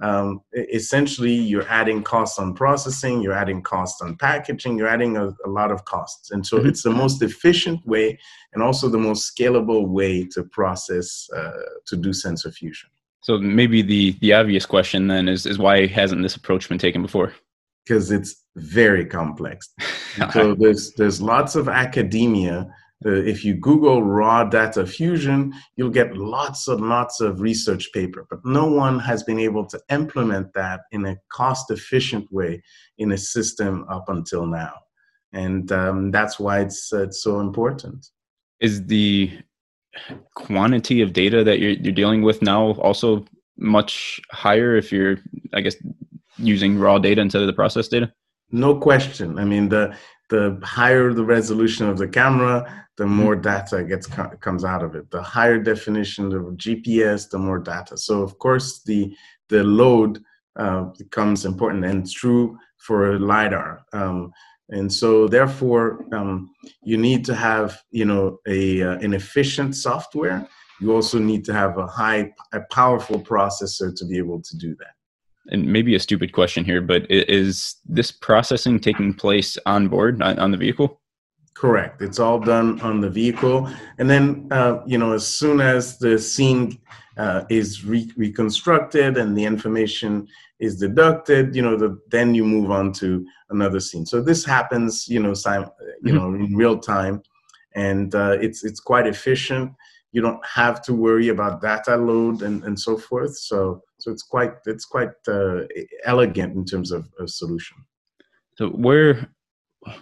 um, 0.00 0.40
essentially 0.52 1.32
you're 1.32 1.68
adding 1.68 2.02
costs 2.02 2.38
on 2.38 2.54
processing, 2.54 3.22
you're 3.22 3.32
adding 3.32 3.62
costs 3.62 4.02
on 4.02 4.16
packaging, 4.16 4.76
you're 4.76 4.88
adding 4.88 5.16
a, 5.16 5.28
a 5.44 5.48
lot 5.48 5.70
of 5.70 5.84
costs. 5.84 6.30
And 6.30 6.44
so 6.44 6.58
mm-hmm. 6.58 6.68
it's 6.68 6.82
the 6.82 6.90
most 6.90 7.22
efficient 7.22 7.86
way 7.86 8.18
and 8.52 8.62
also 8.62 8.88
the 8.88 8.98
most 8.98 9.36
scalable 9.36 9.86
way 9.86 10.24
to 10.32 10.42
process, 10.44 11.28
uh, 11.34 11.52
to 11.86 11.96
do 11.96 12.12
sensor 12.12 12.50
fusion. 12.50 12.90
So 13.24 13.38
maybe 13.38 13.80
the 13.80 14.12
the 14.20 14.34
obvious 14.34 14.66
question 14.66 15.06
then 15.08 15.28
is 15.28 15.46
is 15.46 15.58
why 15.58 15.86
hasn't 15.86 16.22
this 16.22 16.36
approach 16.36 16.68
been 16.68 16.76
taken 16.76 17.00
before? 17.00 17.32
Because 17.82 18.10
it's 18.10 18.42
very 18.56 19.06
complex. 19.06 19.70
so 20.32 20.54
there's 20.54 20.92
there's 20.92 21.22
lots 21.22 21.56
of 21.56 21.66
academia. 21.68 22.68
Uh, 23.06 23.10
if 23.10 23.44
you 23.44 23.54
Google 23.54 24.02
raw 24.02 24.44
data 24.44 24.86
fusion, 24.86 25.52
you'll 25.76 25.90
get 25.90 26.16
lots 26.16 26.68
and 26.68 26.88
lots 26.88 27.20
of 27.20 27.40
research 27.40 27.92
paper, 27.92 28.26
but 28.30 28.40
no 28.44 28.66
one 28.66 28.98
has 28.98 29.22
been 29.22 29.38
able 29.38 29.66
to 29.66 29.80
implement 29.90 30.52
that 30.54 30.82
in 30.92 31.04
a 31.04 31.16
cost 31.30 31.70
efficient 31.70 32.30
way 32.32 32.62
in 32.98 33.12
a 33.12 33.18
system 33.18 33.84
up 33.90 34.08
until 34.08 34.46
now, 34.46 34.74
and 35.32 35.70
um, 35.72 36.10
that's 36.10 36.38
why 36.38 36.60
it's 36.60 36.92
uh, 36.92 37.02
it's 37.02 37.22
so 37.22 37.40
important. 37.40 38.06
Is 38.60 38.86
the 38.86 39.32
quantity 40.34 41.00
of 41.02 41.12
data 41.12 41.44
that 41.44 41.60
you're, 41.60 41.72
you're 41.72 41.92
dealing 41.92 42.22
with 42.22 42.42
now 42.42 42.72
also 42.72 43.24
much 43.56 44.20
higher 44.32 44.74
if 44.74 44.90
you're 44.90 45.16
i 45.52 45.60
guess 45.60 45.76
using 46.38 46.78
raw 46.78 46.98
data 46.98 47.20
instead 47.20 47.40
of 47.40 47.46
the 47.46 47.52
process 47.52 47.88
data? 47.88 48.12
No 48.50 48.76
question. 48.76 49.38
I 49.38 49.44
mean 49.44 49.68
the 49.68 49.96
the 50.30 50.58
higher 50.62 51.12
the 51.12 51.24
resolution 51.24 51.88
of 51.88 51.98
the 51.98 52.08
camera 52.08 52.84
the 52.96 53.04
mm-hmm. 53.04 53.14
more 53.14 53.36
data 53.36 53.84
gets 53.84 54.06
comes 54.06 54.64
out 54.64 54.82
of 54.82 54.94
it. 54.94 55.10
The 55.10 55.22
higher 55.22 55.58
definition 55.58 56.26
of 56.26 56.42
gps 56.56 57.30
the 57.30 57.38
more 57.38 57.58
data. 57.58 57.96
So 57.96 58.22
of 58.22 58.38
course 58.38 58.82
the 58.82 59.14
the 59.48 59.64
load 59.64 60.22
uh, 60.56 60.84
becomes 60.98 61.44
important 61.44 61.84
and 61.84 62.10
true 62.10 62.56
for 62.78 63.18
lidar. 63.18 63.84
Um, 63.92 64.32
and 64.70 64.92
so 64.92 65.28
therefore 65.28 66.04
um, 66.14 66.50
you 66.82 66.96
need 66.96 67.24
to 67.26 67.34
have 67.34 67.82
you 67.90 68.04
know 68.04 68.38
a 68.46 68.82
uh, 68.82 68.98
an 68.98 69.14
efficient 69.14 69.76
software. 69.76 70.48
You 70.80 70.92
also 70.92 71.18
need 71.18 71.44
to 71.46 71.52
have 71.52 71.78
a 71.78 71.86
high 71.86 72.32
a 72.52 72.60
powerful 72.70 73.20
processor 73.20 73.94
to 73.96 74.04
be 74.06 74.18
able 74.18 74.40
to 74.42 74.56
do 74.56 74.76
that 74.76 74.94
and 75.48 75.66
maybe 75.66 75.94
a 75.94 76.00
stupid 76.00 76.32
question 76.32 76.64
here 76.64 76.80
but 76.80 77.06
is 77.10 77.76
this 77.86 78.10
processing 78.10 78.78
taking 78.78 79.12
place 79.12 79.58
on 79.66 79.88
board 79.88 80.20
on, 80.22 80.50
the 80.50 80.56
vehicle 80.56 81.00
correct 81.54 82.02
it's 82.02 82.18
all 82.18 82.38
done 82.38 82.80
on 82.80 83.00
the 83.00 83.10
vehicle 83.10 83.68
and 83.98 84.08
then 84.08 84.46
uh, 84.50 84.80
you 84.86 84.98
know 84.98 85.12
as 85.12 85.26
soon 85.26 85.60
as 85.60 85.98
the 85.98 86.18
scene 86.18 86.78
uh, 87.16 87.44
is 87.48 87.84
re- 87.84 88.10
reconstructed 88.16 89.16
and 89.16 89.36
the 89.36 89.44
information 89.44 90.26
is 90.58 90.76
deducted, 90.76 91.54
you 91.54 91.62
know, 91.62 91.76
the, 91.76 91.98
then 92.10 92.34
you 92.34 92.44
move 92.44 92.70
on 92.70 92.92
to 92.92 93.26
another 93.50 93.80
scene. 93.80 94.06
So 94.06 94.20
this 94.20 94.44
happens, 94.44 95.08
you 95.08 95.20
know, 95.20 95.34
sim- 95.34 95.66
you 96.02 96.12
mm-hmm. 96.12 96.16
know, 96.16 96.34
in 96.34 96.56
real 96.56 96.78
time, 96.78 97.22
and 97.74 98.14
uh, 98.14 98.36
it's 98.40 98.64
it's 98.64 98.80
quite 98.80 99.06
efficient. 99.06 99.72
You 100.12 100.22
don't 100.22 100.44
have 100.46 100.80
to 100.82 100.94
worry 100.94 101.28
about 101.28 101.60
data 101.60 101.96
load 101.96 102.42
and, 102.42 102.62
and 102.64 102.78
so 102.78 102.96
forth. 102.96 103.36
So 103.36 103.82
so 104.04 104.12
it's 104.12 104.22
quite 104.22 104.52
it's 104.66 104.84
quite 104.84 105.12
uh, 105.26 105.62
elegant 106.04 106.54
in 106.54 106.64
terms 106.66 106.92
of, 106.92 107.08
of 107.18 107.30
solution. 107.30 107.78
So 108.58 108.68
where 108.68 109.30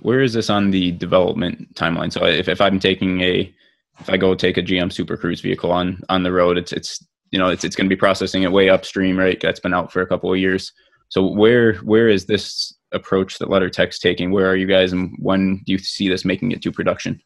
where 0.00 0.20
is 0.20 0.32
this 0.32 0.50
on 0.50 0.72
the 0.72 0.90
development 0.92 1.72
timeline? 1.74 2.12
So 2.12 2.24
if, 2.24 2.48
if 2.48 2.60
I'm 2.60 2.80
taking 2.80 3.20
a 3.20 3.54
if 4.00 4.10
I 4.10 4.16
go 4.16 4.34
take 4.34 4.56
a 4.56 4.62
GM 4.62 4.92
Super 4.92 5.16
Cruise 5.16 5.40
vehicle 5.40 5.70
on 5.70 6.02
on 6.08 6.24
the 6.24 6.32
road, 6.32 6.58
it's 6.58 6.72
it's 6.72 7.06
you 7.30 7.38
know 7.38 7.48
it's 7.48 7.62
it's 7.62 7.76
going 7.76 7.88
to 7.88 7.94
be 7.94 7.98
processing 7.98 8.42
it 8.42 8.50
way 8.50 8.68
upstream, 8.70 9.16
right? 9.16 9.40
That's 9.40 9.60
been 9.60 9.74
out 9.74 9.92
for 9.92 10.02
a 10.02 10.06
couple 10.06 10.32
of 10.32 10.38
years. 10.38 10.72
So 11.08 11.24
where 11.24 11.74
where 11.76 12.08
is 12.08 12.26
this 12.26 12.74
approach 12.90 13.38
that 13.38 13.50
LeddarTech's 13.50 14.00
taking? 14.00 14.32
Where 14.32 14.50
are 14.50 14.56
you 14.56 14.66
guys, 14.66 14.92
and 14.92 15.14
when 15.20 15.62
do 15.64 15.72
you 15.72 15.78
see 15.78 16.08
this 16.08 16.24
making 16.24 16.50
it 16.50 16.60
to 16.62 16.72
production? 16.72 17.22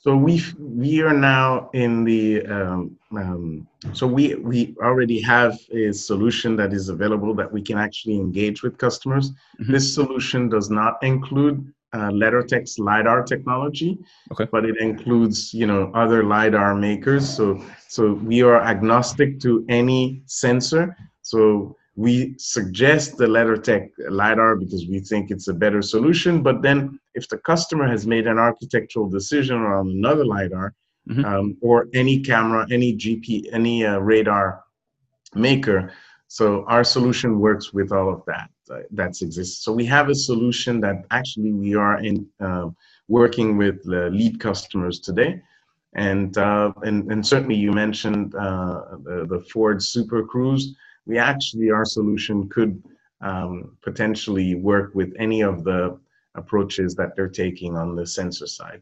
So 0.00 0.16
we 0.16 0.42
we 0.58 1.02
are 1.02 1.12
now 1.12 1.70
in 1.74 2.04
the 2.04 2.46
um, 2.46 2.96
um, 3.16 3.66
so 3.92 4.06
we 4.06 4.36
we 4.36 4.76
already 4.80 5.20
have 5.22 5.58
a 5.72 5.92
solution 5.92 6.54
that 6.56 6.72
is 6.72 6.88
available 6.88 7.34
that 7.34 7.52
we 7.52 7.62
can 7.62 7.78
actually 7.78 8.14
engage 8.14 8.62
with 8.62 8.78
customers. 8.78 9.30
Mm-hmm. 9.30 9.72
This 9.72 9.92
solution 9.92 10.48
does 10.48 10.70
not 10.70 11.02
include 11.02 11.72
uh, 11.92 12.10
LeddarTech's 12.10 12.78
lidar 12.78 13.24
technology, 13.24 13.98
okay. 14.32 14.46
but 14.52 14.64
it 14.64 14.76
includes 14.78 15.52
you 15.52 15.66
know 15.66 15.90
other 15.94 16.22
lidar 16.22 16.76
makers. 16.76 17.28
So 17.28 17.60
so 17.88 18.12
we 18.12 18.42
are 18.42 18.60
agnostic 18.60 19.40
to 19.40 19.64
any 19.68 20.22
sensor. 20.26 20.96
So 21.22 21.76
we 21.96 22.36
suggest 22.38 23.16
the 23.16 23.26
LeddarTech 23.26 23.90
lidar 24.08 24.54
because 24.54 24.86
we 24.86 25.00
think 25.00 25.32
it's 25.32 25.48
a 25.48 25.54
better 25.54 25.82
solution. 25.82 26.42
But 26.44 26.62
then 26.62 27.00
if 27.18 27.28
the 27.28 27.38
customer 27.38 27.86
has 27.94 28.06
made 28.14 28.26
an 28.26 28.38
architectural 28.48 29.08
decision 29.18 29.58
on 29.78 29.84
another 29.98 30.24
lidar 30.24 30.68
mm-hmm. 31.08 31.24
um, 31.24 31.56
or 31.60 31.76
any 32.02 32.16
camera, 32.30 32.66
any 32.70 32.90
GP, 33.02 33.48
any 33.52 33.76
uh, 33.84 33.98
radar 33.98 34.46
maker, 35.34 35.92
so 36.28 36.64
our 36.74 36.84
solution 36.84 37.40
works 37.40 37.72
with 37.72 37.90
all 37.96 38.08
of 38.16 38.20
that 38.26 38.48
uh, 38.70 38.80
that 38.98 39.12
exists. 39.22 39.64
So 39.64 39.72
we 39.72 39.86
have 39.86 40.08
a 40.10 40.14
solution 40.14 40.80
that 40.84 40.96
actually 41.10 41.52
we 41.52 41.74
are 41.74 41.96
in 42.08 42.26
uh, 42.38 42.66
working 43.08 43.56
with 43.56 43.82
the 43.84 44.10
lead 44.10 44.38
customers 44.38 45.00
today. 45.00 45.42
And, 45.94 46.36
uh, 46.36 46.72
and, 46.82 47.10
and 47.10 47.26
certainly 47.26 47.56
you 47.56 47.72
mentioned 47.72 48.34
uh, 48.34 48.82
the, 49.06 49.26
the 49.32 49.40
Ford 49.50 49.82
Super 49.82 50.22
Cruise. 50.22 50.76
We 51.06 51.16
actually, 51.18 51.70
our 51.70 51.86
solution 51.86 52.48
could 52.50 52.82
um, 53.22 53.76
potentially 53.82 54.54
work 54.54 54.94
with 54.94 55.10
any 55.18 55.40
of 55.40 55.64
the 55.64 55.98
approaches 56.38 56.94
that 56.94 57.10
they're 57.14 57.28
taking 57.28 57.76
on 57.76 57.94
the 57.94 58.06
sensor 58.06 58.46
side. 58.46 58.80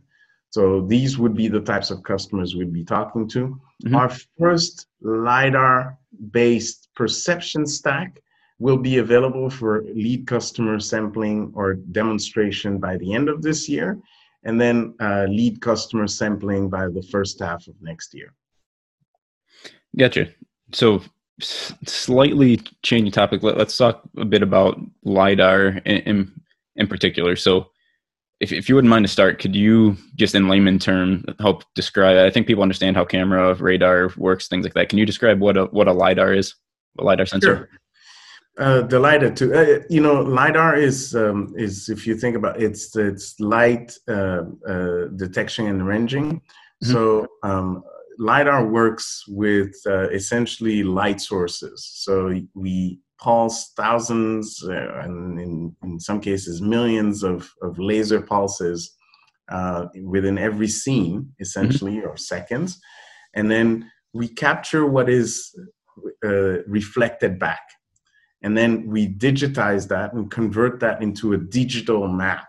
So 0.51 0.87
these 0.87 1.19
would 1.19 1.35
be 1.35 1.49
the 1.49 1.61
types 1.61 1.91
of 1.91 2.03
customers 2.03 2.55
we'd 2.55 2.73
be 2.73 2.85
talking 2.85 3.29
to. 3.29 3.61
Mm-hmm. 3.85 3.97
Our 3.97 4.11
first 4.39 4.87
LiDAR 5.03 5.99
based 6.31 6.89
perception 6.95 7.67
stack 7.67 8.23
will 8.59 8.79
be 8.79 8.99
available 8.99 9.51
for 9.51 9.83
lead 9.83 10.27
customer 10.27 10.81
sampling 10.81 11.53
or 11.55 11.75
demonstration 11.75 12.79
by 12.79 12.97
the 12.97 13.13
end 13.13 13.29
of 13.29 13.43
this 13.43 13.69
year, 13.69 13.99
and 14.45 14.59
then 14.61 14.95
uh, 15.01 15.27
lead 15.29 15.61
customer 15.61 16.07
sampling 16.07 16.71
by 16.71 16.89
the 16.89 17.03
first 17.11 17.39
half 17.41 17.67
of 17.67 17.75
next 17.83 18.15
year. 18.15 18.33
Gotcha. 19.99 20.29
So, 20.73 21.03
s- 21.41 21.75
slightly 21.85 22.63
changing 22.83 23.13
topic. 23.13 23.43
Let, 23.43 23.59
us 23.59 23.77
talk 23.77 24.03
a 24.17 24.25
bit 24.25 24.43
about 24.43 24.81
lidar 25.05 25.81
and, 25.85 25.99
in, 26.07 26.33
in 26.77 26.87
particular. 26.87 27.37
So, 27.37 27.71
if, 28.39 28.53
if 28.53 28.69
you 28.69 28.75
wouldn't 28.75 28.91
mind 28.91 29.05
to 29.05 29.11
start, 29.11 29.39
could 29.39 29.57
you 29.57 29.97
just 30.15 30.35
in 30.35 30.49
layman 30.49 30.79
term 30.79 31.25
help 31.41 31.65
describe? 31.75 32.19
I 32.19 32.31
think 32.31 32.47
people 32.47 32.63
understand 32.63 32.97
how 32.97 33.05
camera, 33.05 33.55
radar 33.55 34.11
works, 34.17 34.49
things 34.49 34.65
like 34.65 34.75
that. 34.75 34.89
Can 34.91 34.99
you 34.99 35.07
describe 35.07 35.41
what 35.41 35.57
a 35.57 35.65
what 35.67 35.89
a 35.89 35.93
lidar 35.93 36.35
is? 36.35 36.55
A 36.99 37.05
lidar 37.05 37.27
sensor. 37.27 37.57
Sure. 37.57 37.69
Uh, 38.59 38.99
lidar 38.99 39.31
to. 39.31 39.55
Uh, 39.55 39.83
you 39.89 40.01
know, 40.01 40.21
lidar 40.23 40.77
is 40.77 41.15
um, 41.15 41.55
is 41.57 41.89
if 41.89 42.07
you 42.07 42.15
think 42.17 42.37
about 42.37 42.57
it, 42.57 42.65
it's 42.65 42.95
it's 42.97 43.39
light 43.41 43.97
uh, 44.09 44.43
uh 44.69 45.07
detection 45.17 45.67
and 45.67 45.87
ranging. 45.87 46.33
Mm-hmm. 46.33 46.93
So 46.93 47.27
um, 47.43 47.83
lidar 48.19 48.67
works 48.67 49.25
with 49.29 49.75
uh, 49.87 50.09
essentially 50.11 50.83
light 50.83 51.21
sources. 51.21 51.87
So 51.95 52.41
we 52.55 53.01
pulse 53.19 53.73
thousands 53.77 54.63
uh, 54.69 55.01
and 55.01 55.41
in, 55.41 55.77
in 55.83 55.99
some 56.01 56.21
cases 56.21 56.61
millions 56.61 57.23
of, 57.23 57.51
of 57.63 57.79
laser 57.79 58.21
pulses 58.21 58.95
uh, 59.51 59.87
within 60.03 60.39
every 60.39 60.69
scene 60.69 61.21
mm-hmm. 61.21 61.31
essentially 61.41 61.97
mm-hmm. 61.97 62.09
or 62.09 62.17
seconds 62.17 62.79
and 63.35 63.51
then 63.51 63.91
we 64.13 64.29
capture 64.29 64.87
what 64.87 65.09
is 65.09 65.55
uh, 66.25 66.63
reflected 66.67 67.39
back 67.39 67.61
and 68.43 68.57
then 68.57 68.87
we 68.87 69.09
digitize 69.15 69.89
that 69.89 70.13
and 70.13 70.31
convert 70.31 70.81
that 70.81 71.03
into 71.03 71.33
a 71.33 71.39
digital 71.39 72.09
map 72.09 72.47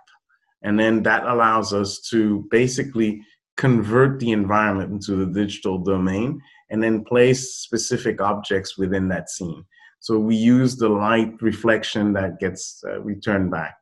and 0.64 0.80
then 0.80 1.04
that 1.04 1.24
allows 1.26 1.74
us 1.74 2.02
to 2.10 2.46
basically 2.52 3.22
convert 3.56 4.20
the 4.20 4.32
environment 4.32 4.92
into 4.92 5.16
the 5.16 5.32
digital 5.32 5.78
domain 5.78 6.42
and 6.70 6.84
then 6.84 7.06
place 7.06 7.56
specific 7.56 8.22
objects 8.22 8.78
within 8.78 9.08
that 9.08 9.30
scene 9.30 9.64
so 10.00 10.20
we 10.20 10.36
use 10.36 10.76
the 10.76 10.90
light 10.90 11.42
reflection 11.42 12.14
that 12.14 12.40
gets 12.40 12.84
uh, 12.88 13.02
returned 13.02 13.52
back. 13.52 13.76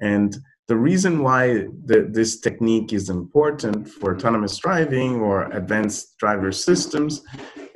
And 0.00 0.36
the 0.66 0.76
reason 0.76 1.22
why 1.22 1.66
the, 1.84 2.08
this 2.10 2.40
technique 2.40 2.92
is 2.92 3.10
important 3.10 3.86
for 3.88 4.14
autonomous 4.14 4.56
driving 4.56 5.20
or 5.20 5.44
advanced 5.52 6.16
driver 6.18 6.52
systems 6.52 7.22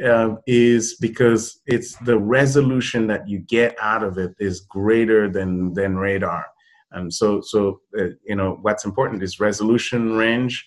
uh, 0.05 0.37
is 0.47 0.97
because 0.97 1.61
it's 1.67 1.97
the 1.99 2.19
resolution 2.19 3.07
that 3.09 3.29
you 3.29 3.41
get 3.41 3.77
out 3.81 4.03
of 4.03 4.17
it 4.17 4.33
is 4.39 4.61
greater 4.61 5.29
than 5.29 5.75
than 5.75 5.97
radar. 5.97 6.47
And 6.93 7.13
so, 7.13 7.43
so 7.43 7.81
uh, 7.99 8.05
you 8.25 8.37
know, 8.37 8.59
what's 8.63 8.87
important 8.87 9.23
is 9.23 9.39
resolution, 9.41 10.17
range, 10.17 10.67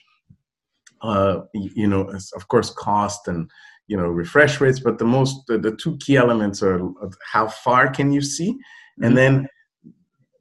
uh, 1.01 1.41
you 1.53 1.87
know, 1.87 2.01
of 2.35 2.47
course, 2.47 2.69
cost 2.69 3.27
and 3.27 3.49
you 3.87 3.97
know 3.97 4.07
refresh 4.07 4.61
rates. 4.61 4.79
But 4.79 4.97
the 4.97 5.05
most, 5.05 5.45
the, 5.47 5.57
the 5.57 5.75
two 5.75 5.97
key 5.97 6.17
elements 6.17 6.61
are 6.63 6.81
how 7.31 7.47
far 7.47 7.89
can 7.89 8.11
you 8.11 8.21
see, 8.21 8.51
mm-hmm. 8.51 9.03
and 9.03 9.17
then 9.17 9.47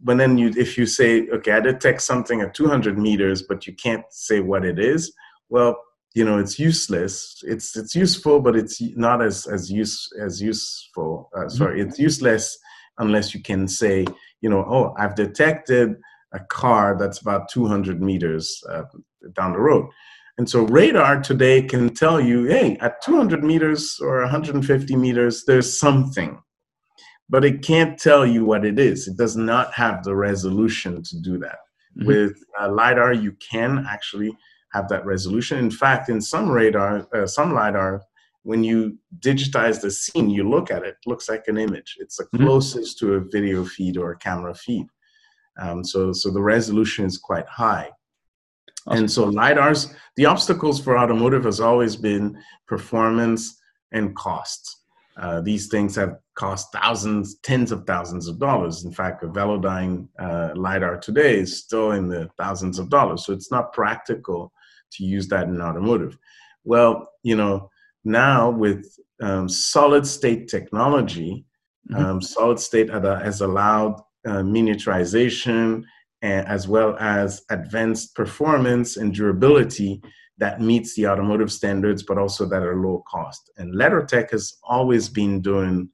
but 0.02 0.18
then 0.18 0.38
you 0.38 0.52
if 0.56 0.78
you 0.78 0.86
say 0.86 1.28
okay 1.28 1.52
i 1.52 1.60
detect 1.60 2.02
something 2.02 2.40
at 2.40 2.54
200 2.54 2.98
meters 2.98 3.42
but 3.42 3.66
you 3.66 3.74
can't 3.74 4.04
say 4.10 4.40
what 4.40 4.64
it 4.64 4.78
is 4.78 5.12
well 5.48 5.76
you 6.14 6.24
know 6.24 6.38
it's 6.38 6.58
useless 6.58 7.40
it's 7.46 7.76
it's 7.76 7.94
useful 7.94 8.40
but 8.40 8.56
it's 8.56 8.80
not 8.96 9.22
as 9.22 9.46
as 9.46 9.70
use 9.70 10.08
as 10.20 10.40
useful 10.40 11.30
uh, 11.34 11.40
mm-hmm. 11.40 11.48
sorry 11.48 11.80
it's 11.80 11.98
useless 11.98 12.58
unless 12.98 13.34
you 13.34 13.42
can 13.42 13.68
say 13.68 14.04
you 14.40 14.48
know 14.48 14.64
oh 14.68 14.94
i've 14.98 15.14
detected 15.14 15.94
a 16.32 16.40
car 16.48 16.96
that's 16.98 17.20
about 17.20 17.48
200 17.48 18.00
meters 18.00 18.62
uh, 18.70 18.82
down 19.34 19.52
the 19.52 19.58
road 19.58 19.86
and 20.40 20.48
so 20.48 20.62
radar 20.64 21.20
today 21.20 21.60
can 21.62 21.94
tell 21.94 22.20
you 22.20 22.44
hey 22.46 22.76
at 22.80 23.00
200 23.02 23.44
meters 23.44 23.98
or 24.00 24.20
150 24.20 24.96
meters 24.96 25.44
there's 25.46 25.78
something 25.78 26.42
but 27.30 27.44
it 27.44 27.62
can't 27.62 27.98
tell 27.98 28.26
you 28.26 28.44
what 28.44 28.64
it 28.64 28.78
is. 28.78 29.06
It 29.06 29.16
does 29.16 29.36
not 29.36 29.72
have 29.72 30.02
the 30.02 30.16
resolution 30.16 31.02
to 31.04 31.20
do 31.20 31.38
that. 31.38 31.58
Mm-hmm. 31.96 32.06
With 32.06 32.42
uh, 32.60 32.70
LiDAR, 32.72 33.12
you 33.12 33.36
can 33.50 33.86
actually 33.88 34.36
have 34.72 34.88
that 34.88 35.06
resolution. 35.06 35.58
In 35.58 35.70
fact, 35.70 36.08
in 36.08 36.20
some 36.20 36.50
radar, 36.50 37.06
uh, 37.14 37.26
some 37.26 37.54
LiDAR, 37.54 38.02
when 38.42 38.64
you 38.64 38.98
digitize 39.20 39.80
the 39.80 39.90
scene, 39.90 40.28
you 40.28 40.48
look 40.48 40.70
at 40.70 40.82
it, 40.82 40.96
it 41.04 41.08
looks 41.08 41.28
like 41.28 41.44
an 41.46 41.56
image. 41.56 41.96
It's 42.00 42.16
the 42.16 42.24
mm-hmm. 42.24 42.44
closest 42.44 42.98
to 42.98 43.14
a 43.14 43.20
video 43.20 43.64
feed 43.64 43.96
or 43.96 44.10
a 44.10 44.18
camera 44.18 44.54
feed. 44.54 44.86
Um, 45.60 45.84
so, 45.84 46.12
so 46.12 46.30
the 46.30 46.42
resolution 46.42 47.04
is 47.04 47.16
quite 47.16 47.46
high. 47.46 47.90
Awesome. 48.86 48.98
And 48.98 49.10
so 49.10 49.30
LiDARs, 49.30 49.94
the 50.16 50.26
obstacles 50.26 50.82
for 50.82 50.98
automotive 50.98 51.44
has 51.44 51.60
always 51.60 51.96
been 51.96 52.38
performance 52.66 53.60
and 53.92 54.14
cost. 54.16 54.78
Uh, 55.16 55.40
these 55.40 55.66
things 55.68 55.94
have 55.96 56.16
cost 56.34 56.72
thousands, 56.72 57.38
tens 57.40 57.72
of 57.72 57.84
thousands 57.86 58.26
of 58.26 58.38
dollars. 58.38 58.84
In 58.84 58.92
fact, 58.92 59.22
a 59.22 59.26
Velodyne 59.26 60.08
uh, 60.18 60.50
LiDAR 60.54 60.98
today 60.98 61.38
is 61.38 61.58
still 61.58 61.92
in 61.92 62.08
the 62.08 62.30
thousands 62.38 62.78
of 62.78 62.88
dollars. 62.88 63.26
So 63.26 63.32
it's 63.32 63.50
not 63.50 63.72
practical 63.72 64.52
to 64.92 65.04
use 65.04 65.28
that 65.28 65.48
in 65.48 65.60
automotive. 65.60 66.16
Well, 66.64 67.10
you 67.22 67.36
know, 67.36 67.70
now 68.04 68.50
with 68.50 68.86
um, 69.20 69.48
solid 69.48 70.06
state 70.06 70.48
technology, 70.48 71.44
mm-hmm. 71.90 72.02
um, 72.02 72.22
solid 72.22 72.58
state 72.58 72.88
has 72.88 73.42
allowed 73.42 74.00
uh, 74.26 74.42
miniaturization 74.42 75.84
as 76.22 76.68
well 76.68 76.96
as 76.98 77.42
advanced 77.50 78.14
performance 78.14 78.96
and 78.96 79.14
durability 79.14 80.02
that 80.38 80.60
meets 80.60 80.94
the 80.94 81.06
automotive 81.06 81.52
standards, 81.52 82.02
but 82.02 82.18
also 82.18 82.46
that 82.46 82.62
are 82.62 82.76
low 82.76 83.04
cost. 83.06 83.50
And 83.58 83.74
LeddarTech 83.74 84.30
has 84.30 84.58
always 84.62 85.08
been 85.08 85.40
doing 85.40 85.88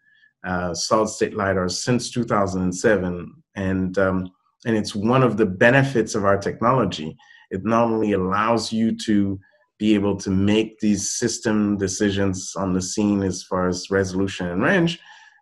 uh, 0.45 0.73
solid 0.75 1.09
state 1.09 1.35
lidar 1.35 1.69
since 1.69 2.11
2007, 2.11 3.35
and 3.57 3.99
um, 3.99 4.31
and 4.65 4.77
it's 4.77 4.95
one 4.95 5.23
of 5.23 5.37
the 5.37 5.47
benefits 5.47 6.15
of 6.15 6.25
our 6.25 6.39
technology. 6.39 7.17
It 7.51 7.65
not 7.65 7.85
only 7.85 8.13
allows 8.13 8.73
you 8.73 8.97
to 9.07 9.39
be 9.79 9.95
able 9.95 10.17
to 10.17 10.31
make 10.31 10.79
these 10.79 11.13
system 11.13 11.77
decisions 11.77 12.55
on 12.57 12.73
the 12.73 12.81
scene 12.81 13.23
as 13.23 13.43
far 13.43 13.69
as 13.69 13.91
resolution 13.91 14.49
and 14.49 14.63
range, 14.63 14.99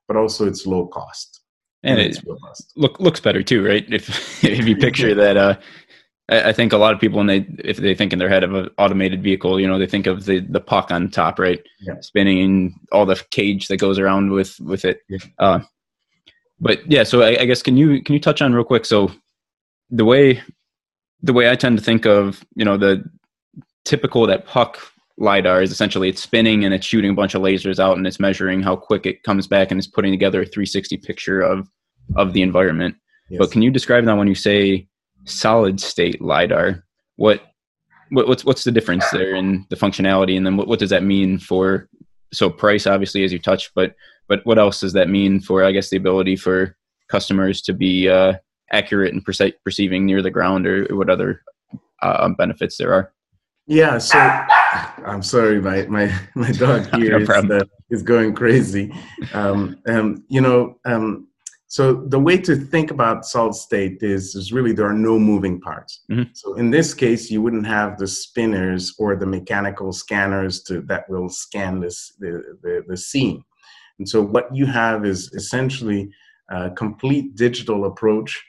but 0.08 0.16
also 0.16 0.46
it's 0.46 0.66
low 0.66 0.86
cost 0.86 1.43
and, 1.84 2.00
and 2.00 2.16
it 2.16 2.24
look 2.76 2.98
looks 2.98 3.20
better 3.20 3.42
too, 3.42 3.64
right? 3.64 3.84
If 3.92 4.44
if 4.44 4.66
you 4.66 4.76
picture 4.76 5.14
that 5.14 5.36
uh, 5.36 5.56
I, 6.28 6.52
think 6.52 6.72
a 6.72 6.78
lot 6.78 6.94
of 6.94 7.00
people 7.00 7.18
when 7.18 7.26
they 7.26 7.46
if 7.58 7.76
they 7.76 7.94
think 7.94 8.12
in 8.12 8.18
their 8.18 8.30
head 8.30 8.44
of 8.44 8.54
an 8.54 8.70
automated 8.78 9.22
vehicle, 9.22 9.60
you 9.60 9.66
know, 9.66 9.78
they 9.78 9.86
think 9.86 10.06
of 10.06 10.24
the 10.24 10.40
the 10.40 10.60
puck 10.60 10.90
on 10.90 11.10
top, 11.10 11.38
right, 11.38 11.62
yeah. 11.80 12.00
spinning 12.00 12.74
all 12.92 13.04
the 13.04 13.22
cage 13.30 13.68
that 13.68 13.76
goes 13.76 13.98
around 13.98 14.30
with 14.30 14.58
with 14.60 14.84
it. 14.86 15.00
Yeah. 15.08 15.18
Uh, 15.38 15.60
but 16.60 16.90
yeah, 16.90 17.02
so 17.02 17.20
I, 17.20 17.40
I 17.40 17.44
guess 17.44 17.62
can 17.62 17.76
you 17.76 18.02
can 18.02 18.14
you 18.14 18.20
touch 18.20 18.40
on 18.40 18.54
real 18.54 18.64
quick? 18.64 18.86
So 18.86 19.12
the 19.90 20.06
way 20.06 20.42
the 21.22 21.34
way 21.34 21.50
I 21.50 21.56
tend 21.56 21.76
to 21.78 21.84
think 21.84 22.06
of 22.06 22.42
you 22.54 22.64
know 22.64 22.78
the 22.78 23.04
typical 23.84 24.26
that 24.26 24.46
puck 24.46 24.78
lidar 25.16 25.62
is 25.62 25.70
essentially 25.70 26.08
it's 26.08 26.20
spinning 26.20 26.64
and 26.64 26.74
it's 26.74 26.86
shooting 26.86 27.10
a 27.10 27.14
bunch 27.14 27.34
of 27.34 27.42
lasers 27.42 27.78
out 27.78 27.96
and 27.96 28.06
it's 28.06 28.18
measuring 28.18 28.60
how 28.60 28.74
quick 28.74 29.06
it 29.06 29.22
comes 29.22 29.46
back 29.46 29.70
and 29.70 29.78
it's 29.78 29.86
putting 29.86 30.12
together 30.12 30.42
a 30.42 30.46
360 30.46 30.96
picture 30.98 31.40
of 31.40 31.68
of 32.16 32.32
the 32.32 32.42
environment. 32.42 32.96
Yes. 33.30 33.38
But 33.38 33.50
can 33.52 33.62
you 33.62 33.70
describe 33.70 34.04
that 34.04 34.16
when 34.16 34.28
you 34.28 34.34
say 34.34 34.88
solid 35.24 35.80
state 35.80 36.20
lidar 36.20 36.84
what, 37.16 37.42
what 38.10 38.28
what's 38.28 38.44
what's 38.44 38.64
the 38.64 38.72
difference 38.72 39.08
there 39.10 39.34
in 39.34 39.66
the 39.70 39.76
functionality 39.76 40.36
and 40.36 40.46
then 40.46 40.56
what, 40.56 40.68
what 40.68 40.78
does 40.78 40.90
that 40.90 41.02
mean 41.02 41.38
for 41.38 41.88
so 42.32 42.50
price 42.50 42.86
obviously 42.86 43.24
as 43.24 43.32
you 43.32 43.38
touched 43.38 43.70
but 43.74 43.94
but 44.28 44.44
what 44.44 44.58
else 44.58 44.80
does 44.80 44.92
that 44.92 45.08
mean 45.08 45.40
for 45.40 45.64
i 45.64 45.72
guess 45.72 45.90
the 45.90 45.96
ability 45.96 46.36
for 46.36 46.76
customers 47.08 47.62
to 47.62 47.72
be 47.72 48.08
uh, 48.08 48.34
accurate 48.72 49.12
and 49.12 49.24
perce- 49.24 49.52
perceiving 49.62 50.04
near 50.04 50.22
the 50.22 50.30
ground 50.30 50.66
or 50.66 50.84
what 50.96 51.10
other 51.10 51.42
uh, 52.02 52.28
benefits 52.36 52.76
there 52.76 52.92
are 52.92 53.12
yeah 53.66 53.98
so 53.98 54.18
i'm 55.06 55.22
sorry 55.22 55.60
my 55.60 55.86
my 55.86 56.12
my 56.34 56.50
dog 56.52 56.86
here 56.96 57.18
is, 57.18 57.28
uh, 57.28 57.60
is, 57.90 58.02
going 58.02 58.34
crazy 58.34 58.92
um, 59.32 59.76
um 59.86 60.24
you 60.28 60.40
know 60.40 60.78
um 60.84 61.26
so 61.74 61.92
the 61.92 62.20
way 62.20 62.38
to 62.38 62.54
think 62.54 62.92
about 62.92 63.26
solid 63.26 63.56
state 63.56 63.98
is, 64.00 64.36
is 64.36 64.52
really 64.52 64.72
there 64.72 64.86
are 64.86 64.92
no 64.92 65.18
moving 65.18 65.60
parts. 65.60 66.04
Mm-hmm. 66.08 66.30
So 66.32 66.54
in 66.54 66.70
this 66.70 66.94
case, 66.94 67.32
you 67.32 67.42
wouldn't 67.42 67.66
have 67.66 67.98
the 67.98 68.06
spinners 68.06 68.94
or 68.96 69.16
the 69.16 69.26
mechanical 69.26 69.92
scanners 69.92 70.62
to, 70.68 70.82
that 70.82 71.10
will 71.10 71.28
scan 71.28 71.80
this, 71.80 72.12
the, 72.20 72.58
the, 72.62 72.84
the 72.86 72.96
scene. 72.96 73.42
And 73.98 74.08
so 74.08 74.22
what 74.22 74.54
you 74.54 74.66
have 74.66 75.04
is 75.04 75.32
essentially 75.34 76.12
a 76.48 76.70
complete 76.70 77.34
digital 77.34 77.86
approach 77.86 78.40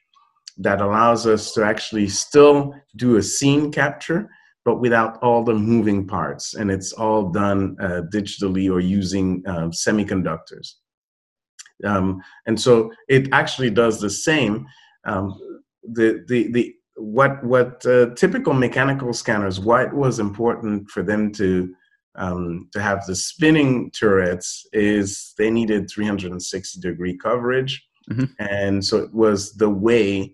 that 0.60 0.80
allows 0.80 1.26
us 1.26 1.52
to 1.54 1.64
actually 1.64 2.10
still 2.10 2.76
do 2.96 3.18
a 3.18 3.24
scene 3.24 3.72
capture, 3.72 4.30
but 4.65 4.82
without 4.82 5.21
all 5.21 5.43
the 5.43 5.54
moving 5.54 6.08
parts. 6.08 6.56
And 6.56 6.71
it's 6.71 6.91
all 6.91 7.30
done 7.30 7.78
uh, 7.80 8.01
digitally 8.12 8.69
or 8.69 8.80
using 8.80 9.43
uh, 9.47 9.69
semiconductors. 9.69 10.73
Um, 11.84 12.21
and 12.47 12.60
so 12.60 12.91
it 13.08 13.30
actually 13.32 13.69
does 13.69 14.01
the 14.01 14.10
same. 14.10 14.65
Um, 15.06 15.39
the, 15.84 16.25
the, 16.28 16.51
the, 16.51 16.75
what, 16.95 17.43
what 17.43 17.86
uh, 17.86 18.08
typical 18.15 18.54
mechanical 18.54 19.13
scanners, 19.13 19.60
why 19.60 19.84
it 19.84 19.93
was 19.93 20.19
important 20.19 20.89
for 20.89 21.04
them 21.04 21.32
to, 21.34 21.73
um, 22.15 22.67
to 22.73 22.82
have 22.82 23.06
the 23.06 23.15
spinning 23.15 23.91
turrets 23.91 24.65
is 24.73 25.34
they 25.38 25.51
needed 25.51 25.91
360 25.91 26.80
degree 26.80 27.15
coverage. 27.15 27.86
Mm-hmm. 28.10 28.25
And 28.39 28.84
so 28.84 28.97
it 28.97 29.13
was 29.13 29.54
the 29.54 29.69
way 29.69 30.34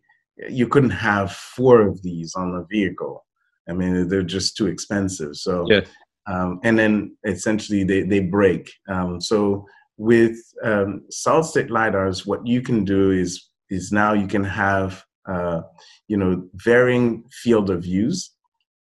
you 0.50 0.68
couldn't 0.68 0.92
have 0.92 1.34
four 1.34 1.82
of 1.82 2.02
these 2.02 2.34
on 2.36 2.54
the 2.54 2.66
vehicle. 2.70 3.26
I 3.70 3.74
mean, 3.74 4.08
they're 4.08 4.24
just 4.24 4.58
too 4.58 4.68
expensive. 4.68 5.36
So, 5.36 5.66
yeah. 5.68 5.82
um, 6.28 6.60
and 6.64 6.78
then 6.78 7.16
essentially 7.26 7.84
they, 7.84 8.02
they 8.04 8.20
break. 8.20 8.72
Um, 8.90 9.22
so 9.22 9.66
with 9.98 10.38
um, 10.64 11.04
solid 11.10 11.46
state 11.46 11.70
lidars, 11.70 12.26
what 12.26 12.46
you 12.46 12.62
can 12.62 12.84
do 12.84 13.12
is 13.12 13.50
is 13.70 13.92
now 13.92 14.14
you 14.14 14.28
can 14.28 14.44
have 14.44 15.04
uh, 15.28 15.62
you 16.08 16.18
know 16.18 16.48
varying 16.56 17.24
field 17.32 17.70
of 17.70 17.84
views. 17.84 18.32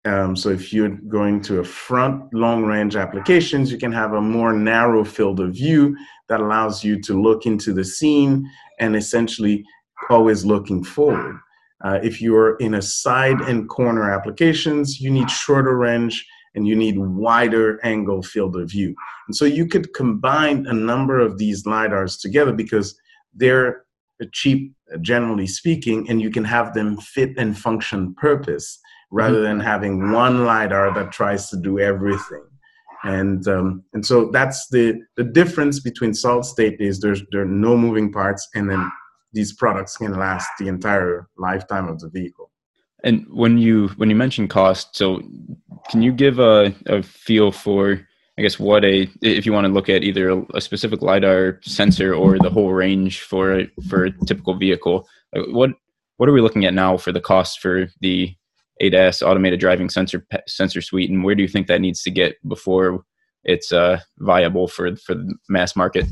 Um, 0.05 0.35
so 0.35 0.49
if 0.49 0.71
you're 0.71 0.97
going 1.07 1.41
to 1.41 1.59
a 1.59 1.63
front 1.63 2.31
long 2.33 2.63
range 2.63 2.95
applications, 2.95 3.71
you 3.71 3.79
can 3.79 3.91
have 3.91 4.13
a 4.13 4.21
more 4.21 4.53
narrow 4.53 5.03
field 5.03 5.39
of 5.39 5.53
view 5.53 5.97
that 6.29 6.41
allows 6.41 6.83
you 6.83 7.01
to 7.01 7.19
look 7.19 7.45
into 7.45 7.73
the 7.73 7.83
scene 7.83 8.47
and 8.79 8.95
essentially 8.95 9.63
always 10.09 10.45
looking 10.45 10.83
forward. 10.83 11.37
Uh, 11.85 11.99
if 12.01 12.19
you're 12.19 12.55
in 12.55 12.73
a 12.73 12.81
side 12.81 13.39
and 13.41 13.69
corner 13.69 14.11
applications, 14.11 14.99
you 14.99 15.11
need 15.11 15.29
shorter 15.29 15.77
range 15.77 16.25
and 16.55 16.67
you 16.67 16.75
need 16.75 16.97
wider 16.97 17.79
angle 17.85 18.23
field 18.23 18.55
of 18.55 18.71
view. 18.71 18.95
And 19.27 19.35
so 19.35 19.45
you 19.45 19.67
could 19.67 19.93
combine 19.93 20.65
a 20.65 20.73
number 20.73 21.19
of 21.19 21.37
these 21.37 21.63
LiDARs 21.65 22.19
together 22.19 22.53
because 22.53 22.99
they're 23.35 23.85
cheap, 24.31 24.73
generally 25.01 25.45
speaking, 25.45 26.09
and 26.09 26.19
you 26.19 26.31
can 26.31 26.43
have 26.45 26.73
them 26.73 26.97
fit 26.97 27.37
and 27.37 27.55
function 27.55 28.15
purpose 28.15 28.79
rather 29.11 29.35
mm-hmm. 29.35 29.43
than 29.43 29.59
having 29.59 30.11
one 30.11 30.43
LiDAR 30.43 30.91
that 30.95 31.11
tries 31.11 31.49
to 31.49 31.57
do 31.57 31.79
everything. 31.79 32.45
And, 33.03 33.47
um, 33.47 33.83
and 33.93 34.03
so 34.03 34.31
that's 34.31 34.67
the, 34.69 34.99
the 35.17 35.23
difference 35.23 35.79
between 35.79 36.15
solid 36.15 36.45
state 36.45 36.77
is 36.79 36.99
there's, 36.99 37.21
there 37.31 37.41
are 37.41 37.45
no 37.45 37.77
moving 37.77 38.11
parts 38.11 38.47
and 38.55 38.67
then 38.67 38.91
these 39.35 39.53
products 39.53 39.97
can 39.97 40.17
last 40.17 40.49
the 40.57 40.67
entire 40.67 41.27
lifetime 41.37 41.87
of 41.87 41.99
the 41.99 42.09
vehicle. 42.09 42.49
And 43.03 43.25
when 43.29 43.59
you 43.59 43.89
when 43.97 44.09
you 44.09 44.15
mention 44.15 44.47
cost, 44.47 44.95
so 44.95 45.21
can 45.89 46.01
you 46.01 46.11
give 46.11 46.39
a, 46.39 46.73
a 46.87 47.03
feel 47.03 47.51
for 47.51 47.99
I 48.39 48.41
guess 48.41 48.57
what 48.57 48.83
a 48.83 49.07
if 49.21 49.45
you 49.45 49.53
want 49.53 49.67
to 49.67 49.73
look 49.73 49.89
at 49.89 50.03
either 50.03 50.43
a, 50.53 50.61
specific 50.61 51.01
lidar 51.01 51.59
sensor 51.63 52.15
or 52.15 52.39
the 52.39 52.49
whole 52.49 52.73
range 52.73 53.21
for 53.21 53.59
a, 53.59 53.67
for 53.87 54.05
a 54.05 54.11
typical 54.25 54.57
vehicle, 54.57 55.07
what 55.49 55.71
what 56.17 56.29
are 56.29 56.33
we 56.33 56.41
looking 56.41 56.65
at 56.65 56.73
now 56.73 56.97
for 56.97 57.11
the 57.11 57.21
cost 57.21 57.59
for 57.59 57.87
the 57.99 58.33
ADAS 58.81 59.21
automated 59.21 59.59
driving 59.59 59.89
sensor 59.89 60.25
sensor 60.47 60.81
suite, 60.81 61.11
and 61.11 61.23
where 61.23 61.35
do 61.35 61.43
you 61.43 61.49
think 61.49 61.67
that 61.67 61.81
needs 61.81 62.01
to 62.03 62.11
get 62.11 62.35
before 62.47 63.03
it's 63.43 63.71
uh, 63.71 63.99
viable 64.19 64.67
for 64.67 64.95
for 64.95 65.13
the 65.13 65.35
mass 65.47 65.75
market? 65.75 66.05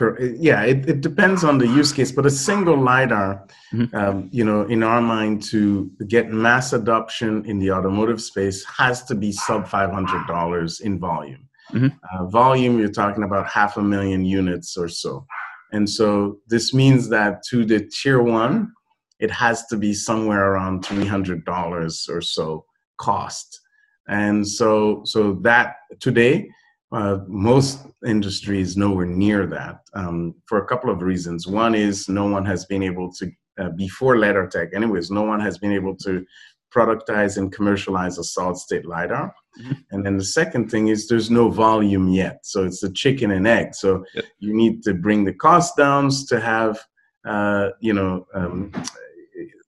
Yeah, 0.00 0.62
it, 0.62 0.88
it 0.88 1.00
depends 1.02 1.44
on 1.44 1.58
the 1.58 1.66
use 1.66 1.92
case, 1.92 2.10
but 2.10 2.24
a 2.24 2.30
single 2.30 2.78
lidar, 2.78 3.46
mm-hmm. 3.74 3.94
um, 3.94 4.28
you 4.32 4.42
know, 4.42 4.62
in 4.62 4.82
our 4.82 5.02
mind, 5.02 5.42
to 5.44 5.90
get 6.08 6.30
mass 6.30 6.72
adoption 6.72 7.44
in 7.44 7.58
the 7.58 7.70
automotive 7.70 8.20
space 8.22 8.64
has 8.64 9.04
to 9.04 9.14
be 9.14 9.32
sub 9.32 9.68
five 9.68 9.90
hundred 9.90 10.26
dollars 10.26 10.80
in 10.80 10.98
volume. 10.98 11.46
Mm-hmm. 11.72 11.88
Uh, 12.10 12.26
volume, 12.26 12.78
you're 12.78 12.90
talking 12.90 13.22
about 13.22 13.46
half 13.46 13.76
a 13.76 13.82
million 13.82 14.24
units 14.24 14.78
or 14.78 14.88
so, 14.88 15.26
and 15.72 15.88
so 15.88 16.38
this 16.48 16.72
means 16.72 17.10
that 17.10 17.42
to 17.50 17.64
the 17.66 17.86
tier 17.86 18.22
one, 18.22 18.72
it 19.20 19.30
has 19.30 19.66
to 19.66 19.76
be 19.76 19.92
somewhere 19.92 20.52
around 20.52 20.86
three 20.86 21.06
hundred 21.06 21.44
dollars 21.44 22.08
or 22.08 22.22
so 22.22 22.64
cost, 22.96 23.60
and 24.08 24.48
so 24.48 25.02
so 25.04 25.34
that 25.42 25.76
today 26.00 26.48
uh, 26.92 27.18
most 27.26 27.86
industries 28.06 28.76
nowhere 28.76 29.06
near 29.06 29.46
that 29.46 29.80
um, 29.94 30.34
for 30.46 30.58
a 30.58 30.66
couple 30.66 30.90
of 30.90 31.02
reasons. 31.02 31.46
One 31.46 31.74
is 31.74 32.08
no 32.08 32.26
one 32.26 32.44
has 32.44 32.66
been 32.66 32.82
able 32.82 33.12
to, 33.14 33.30
uh, 33.58 33.70
before 33.70 34.16
tech. 34.48 34.74
anyways, 34.74 35.10
no 35.10 35.22
one 35.22 35.40
has 35.40 35.58
been 35.58 35.72
able 35.72 35.96
to 35.96 36.24
productize 36.74 37.36
and 37.36 37.52
commercialize 37.52 38.18
a 38.18 38.24
solid 38.24 38.56
state 38.56 38.86
LiDAR. 38.86 39.34
Mm-hmm. 39.60 39.72
And 39.90 40.06
then 40.06 40.16
the 40.16 40.24
second 40.24 40.70
thing 40.70 40.88
is 40.88 41.06
there's 41.06 41.30
no 41.30 41.50
volume 41.50 42.08
yet. 42.08 42.40
So 42.44 42.64
it's 42.64 42.82
a 42.82 42.92
chicken 42.92 43.30
and 43.32 43.46
egg. 43.46 43.74
So 43.74 44.04
yep. 44.14 44.24
you 44.38 44.54
need 44.54 44.82
to 44.84 44.94
bring 44.94 45.24
the 45.24 45.34
cost 45.34 45.76
down 45.76 46.10
to 46.28 46.40
have, 46.40 46.80
uh, 47.26 47.70
you 47.80 47.92
know, 47.92 48.26
um, 48.34 48.72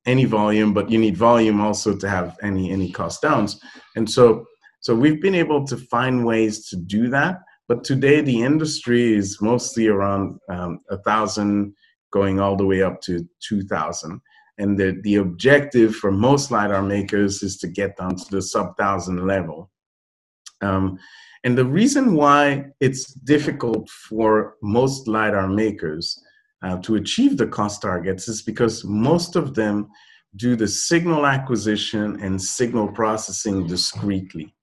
any 0.06 0.24
volume, 0.24 0.74
but 0.74 0.90
you 0.90 0.98
need 0.98 1.16
volume 1.16 1.60
also 1.60 1.96
to 1.96 2.08
have 2.08 2.36
any 2.42 2.70
any 2.70 2.90
cost 2.90 3.22
downs. 3.22 3.60
And 3.96 4.08
so 4.08 4.46
so 4.84 4.94
we've 4.94 5.22
been 5.22 5.34
able 5.44 5.64
to 5.66 5.78
find 5.78 6.26
ways 6.26 6.68
to 6.68 6.76
do 6.76 7.08
that. 7.08 7.38
But 7.68 7.84
today 7.84 8.20
the 8.20 8.42
industry 8.42 9.14
is 9.14 9.40
mostly 9.40 9.86
around 9.88 10.38
um, 10.50 10.80
a 10.90 10.98
thousand, 10.98 11.72
going 12.12 12.38
all 12.38 12.54
the 12.54 12.66
way 12.66 12.82
up 12.82 13.00
to 13.06 13.26
two 13.48 13.62
thousand. 13.62 14.20
And 14.58 14.78
the, 14.78 15.00
the 15.02 15.14
objective 15.16 15.96
for 15.96 16.12
most 16.12 16.50
LiDAR 16.50 16.82
makers 16.82 17.42
is 17.42 17.56
to 17.60 17.68
get 17.80 17.96
down 17.96 18.16
to 18.16 18.30
the 18.30 18.42
sub 18.42 18.76
thousand 18.76 19.26
level. 19.26 19.70
Um, 20.60 20.98
and 21.44 21.56
the 21.56 21.64
reason 21.64 22.14
why 22.14 22.66
it's 22.78 23.14
difficult 23.14 23.88
for 23.88 24.56
most 24.62 25.08
LiDAR 25.08 25.48
makers 25.48 26.22
uh, 26.62 26.76
to 26.82 26.96
achieve 26.96 27.38
the 27.38 27.46
cost 27.46 27.80
targets 27.80 28.28
is 28.28 28.42
because 28.42 28.84
most 28.84 29.34
of 29.34 29.54
them 29.54 29.88
do 30.36 30.56
the 30.56 30.68
signal 30.68 31.24
acquisition 31.24 32.20
and 32.20 32.40
signal 32.40 32.88
processing 32.88 33.66
discreetly. 33.66 34.53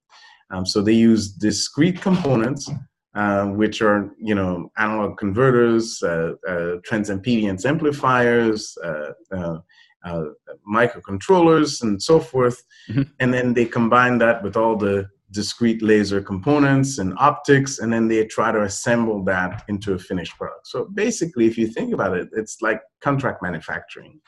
Um, 0.52 0.66
so 0.66 0.82
they 0.82 0.92
use 0.92 1.32
discrete 1.32 2.00
components, 2.00 2.70
uh, 3.14 3.46
which 3.46 3.82
are 3.82 4.14
you 4.18 4.34
know 4.34 4.70
analog 4.76 5.18
converters, 5.18 6.02
uh, 6.02 6.32
uh, 6.46 6.76
transimpedance 6.88 7.64
amplifiers, 7.64 8.76
uh, 8.84 9.12
uh, 9.34 9.58
uh, 10.04 10.24
microcontrollers, 10.70 11.82
and 11.82 12.02
so 12.02 12.20
forth. 12.20 12.62
Mm-hmm. 12.88 13.02
And 13.20 13.34
then 13.34 13.54
they 13.54 13.64
combine 13.64 14.18
that 14.18 14.42
with 14.42 14.56
all 14.56 14.76
the 14.76 15.08
discrete 15.30 15.82
laser 15.82 16.20
components 16.20 16.98
and 16.98 17.14
optics, 17.18 17.78
and 17.78 17.90
then 17.90 18.08
they 18.08 18.26
try 18.26 18.52
to 18.52 18.62
assemble 18.62 19.24
that 19.24 19.64
into 19.68 19.94
a 19.94 19.98
finished 19.98 20.36
product. 20.36 20.66
So 20.66 20.88
basically, 20.92 21.46
if 21.46 21.56
you 21.56 21.66
think 21.66 21.94
about 21.94 22.16
it, 22.16 22.28
it's 22.32 22.60
like 22.60 22.80
contract 23.00 23.42
manufacturing. 23.42 24.20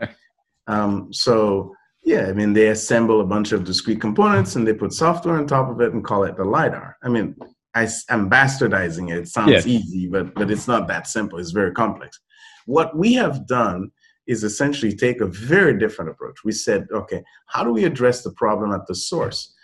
um, 0.66 1.12
so 1.12 1.74
yeah, 2.08 2.26
I 2.26 2.32
mean, 2.32 2.54
they 2.54 2.68
assemble 2.68 3.20
a 3.20 3.26
bunch 3.26 3.52
of 3.52 3.64
discrete 3.64 4.00
components 4.00 4.56
and 4.56 4.66
they 4.66 4.72
put 4.72 4.94
software 4.94 5.36
on 5.36 5.46
top 5.46 5.68
of 5.68 5.78
it 5.82 5.92
and 5.92 6.02
call 6.02 6.24
it 6.24 6.38
the 6.38 6.44
LiDAR. 6.44 6.96
I 7.02 7.08
mean, 7.10 7.36
I, 7.74 7.82
am 8.08 8.30
bastardizing 8.30 9.12
it. 9.12 9.18
It 9.18 9.28
sounds 9.28 9.66
yeah. 9.66 9.72
easy, 9.78 10.08
but, 10.08 10.34
but 10.34 10.50
it's 10.50 10.66
not 10.66 10.88
that 10.88 11.06
simple. 11.06 11.38
It's 11.38 11.50
very 11.50 11.72
complex. 11.72 12.18
What 12.64 12.96
we 12.96 13.12
have 13.12 13.46
done 13.46 13.90
is 14.26 14.42
essentially 14.42 14.96
take 14.96 15.20
a 15.20 15.26
very 15.26 15.78
different 15.78 16.10
approach. 16.10 16.38
We 16.44 16.52
said, 16.52 16.86
okay, 16.90 17.22
how 17.44 17.62
do 17.62 17.72
we 17.72 17.84
address 17.84 18.22
the 18.22 18.32
problem 18.32 18.72
at 18.72 18.86
the 18.86 18.94
source? 18.94 19.54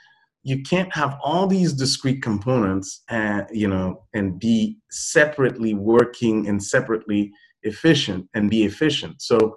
You 0.42 0.62
can't 0.62 0.94
have 0.94 1.16
all 1.24 1.46
these 1.46 1.72
discrete 1.72 2.22
components 2.22 3.04
and 3.08 3.46
you 3.50 3.68
know 3.68 4.04
and 4.12 4.38
be 4.38 4.76
separately 4.90 5.72
working 5.72 6.46
and 6.46 6.62
separately 6.62 7.32
efficient 7.62 8.28
and 8.34 8.50
be 8.50 8.64
efficient. 8.64 9.22
So 9.22 9.56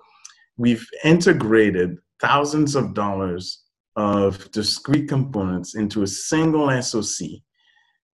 we've 0.55 0.87
integrated 1.03 1.97
thousands 2.19 2.75
of 2.75 2.93
dollars 2.93 3.63
of 3.95 4.51
discrete 4.51 5.09
components 5.09 5.75
into 5.75 6.03
a 6.03 6.07
single 6.07 6.69
SOC 6.81 7.27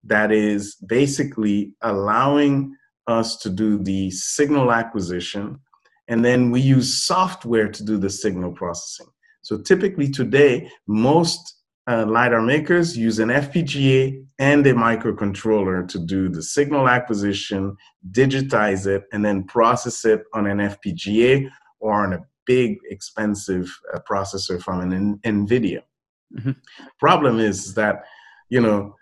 that 0.04 0.32
is 0.32 0.76
basically 0.88 1.76
allowing 1.82 2.76
us 3.08 3.38
to 3.38 3.50
do 3.50 3.78
the 3.78 4.10
signal 4.12 4.72
acquisition, 4.72 5.60
and 6.08 6.24
then 6.24 6.52
we 6.52 6.62
use 6.62 7.04
software 7.04 7.70
to 7.70 7.84
do 7.84 7.98
the 7.98 8.10
signal 8.10 8.52
processing. 8.54 9.08
So 9.42 9.58
typically 9.58 10.10
today, 10.10 10.70
most 10.88 11.64
uh, 11.88 12.06
LiDAR 12.06 12.42
makers 12.42 12.98
use 12.98 13.20
an 13.20 13.30
FPGA 13.30 14.26
and 14.40 14.66
a 14.66 14.74
microcontroller 14.74 15.86
to 15.90 16.00
do 16.00 16.30
the 16.30 16.42
signal 16.42 16.88
acquisition, 16.88 17.76
digitize 18.12 18.88
it, 18.88 19.04
and 19.12 19.24
then 19.24 19.44
process 19.44 20.06
it 20.06 20.24
on 20.34 20.48
an 20.48 20.60
FPGA 20.60 21.50
or 21.82 22.06
on 22.06 22.14
a 22.14 22.20
big, 22.46 22.80
expensive 22.90 23.72
uh, 23.94 24.00
processor 24.10 24.62
from 24.62 24.92
an 24.92 25.18
NVIDIA. 25.20 25.82
Mm-hmm. 26.38 26.52
Problem 27.00 27.40
is 27.40 27.74
that, 27.76 28.04
you 28.50 28.62
know, 28.62 28.96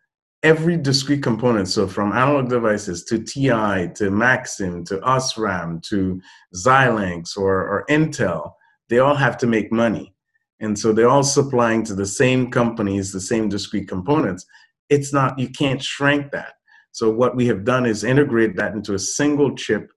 every 0.43 0.77
discrete 0.77 1.23
component, 1.23 1.67
so 1.67 1.88
from 1.88 2.12
analog 2.12 2.49
devices 2.49 3.04
to 3.06 3.19
TI 3.19 3.89
to 3.95 4.10
Maxim 4.10 4.84
to 4.86 4.97
Osram 4.99 5.82
to 5.84 6.19
Xilinx 6.56 7.38
or, 7.38 7.56
or 7.56 7.86
Intel, 7.89 8.54
they 8.89 8.99
all 8.99 9.15
have 9.15 9.38
to 9.38 9.47
make 9.47 9.71
money. 9.71 10.13
And 10.60 10.77
so 10.77 10.93
they're 10.93 11.10
all 11.10 11.23
supplying 11.23 11.84
to 11.86 11.95
the 11.95 12.06
same 12.06 12.51
companies, 12.51 13.12
the 13.12 13.21
same 13.21 13.49
discrete 13.49 13.88
components. 13.88 14.45
It's 14.89 15.13
not, 15.13 15.39
you 15.39 15.49
can't 15.49 15.82
shrink 15.82 16.32
that. 16.32 16.54
So 16.91 17.10
what 17.10 17.36
we 17.36 17.47
have 17.47 17.63
done 17.63 17.86
is 17.86 18.04
integrate 18.04 18.56
that 18.58 18.73
into 18.73 18.93
a 18.93 18.99
single 18.99 19.56
chip 19.56 19.91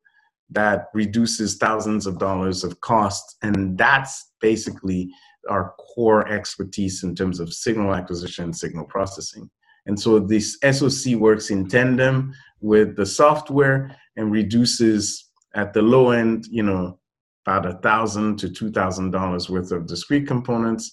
that 0.51 0.89
reduces 0.95 1.57
thousands 1.57 2.07
of 2.07 2.19
dollars 2.19 2.65
of 2.65 2.81
costs. 2.81 3.37
And 3.43 3.77
that's 3.77 4.33
basically 4.41 5.11
our 5.49 5.75
core 5.79 6.29
expertise 6.29 7.03
in 7.03 7.15
terms 7.15 7.41
of 7.41 7.53
signal 7.53 7.95
acquisition 7.95 8.45
and 8.45 8.57
signal 8.57 8.85
processing. 8.85 9.51
And 9.87 9.99
so 9.99 10.19
this 10.19 10.59
SOC 10.63 11.15
works 11.17 11.51
in 11.51 11.69
tandem 11.69 12.35
with 12.61 12.97
the 12.97 13.07
software 13.07 13.95
and 14.17 14.33
reduces 14.33 15.29
at 15.55 15.73
the 15.73 15.83
low 15.83 16.11
end, 16.11 16.47
you 16.51 16.63
know, 16.63 16.99
about 17.47 17.67
a 17.67 17.79
thousand 17.79 18.39
to 18.39 18.49
two 18.49 18.71
thousand 18.71 19.11
dollars 19.11 19.51
worth 19.51 19.71
of 19.71 19.87
discrete 19.87 20.27
components 20.27 20.91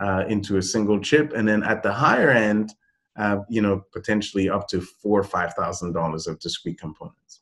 uh, 0.00 0.24
into 0.28 0.58
a 0.58 0.62
single 0.62 1.00
chip, 1.00 1.32
and 1.34 1.48
then 1.48 1.62
at 1.62 1.82
the 1.82 1.92
higher 1.92 2.30
end, 2.30 2.74
uh, 3.18 3.38
you 3.48 3.62
know, 3.62 3.82
potentially 3.92 4.50
up 4.50 4.68
to 4.68 4.80
four 4.80 5.20
or 5.20 5.24
five 5.24 5.54
thousand 5.54 5.92
dollars 5.92 6.26
of 6.26 6.38
discrete 6.40 6.78
components. 6.78 7.40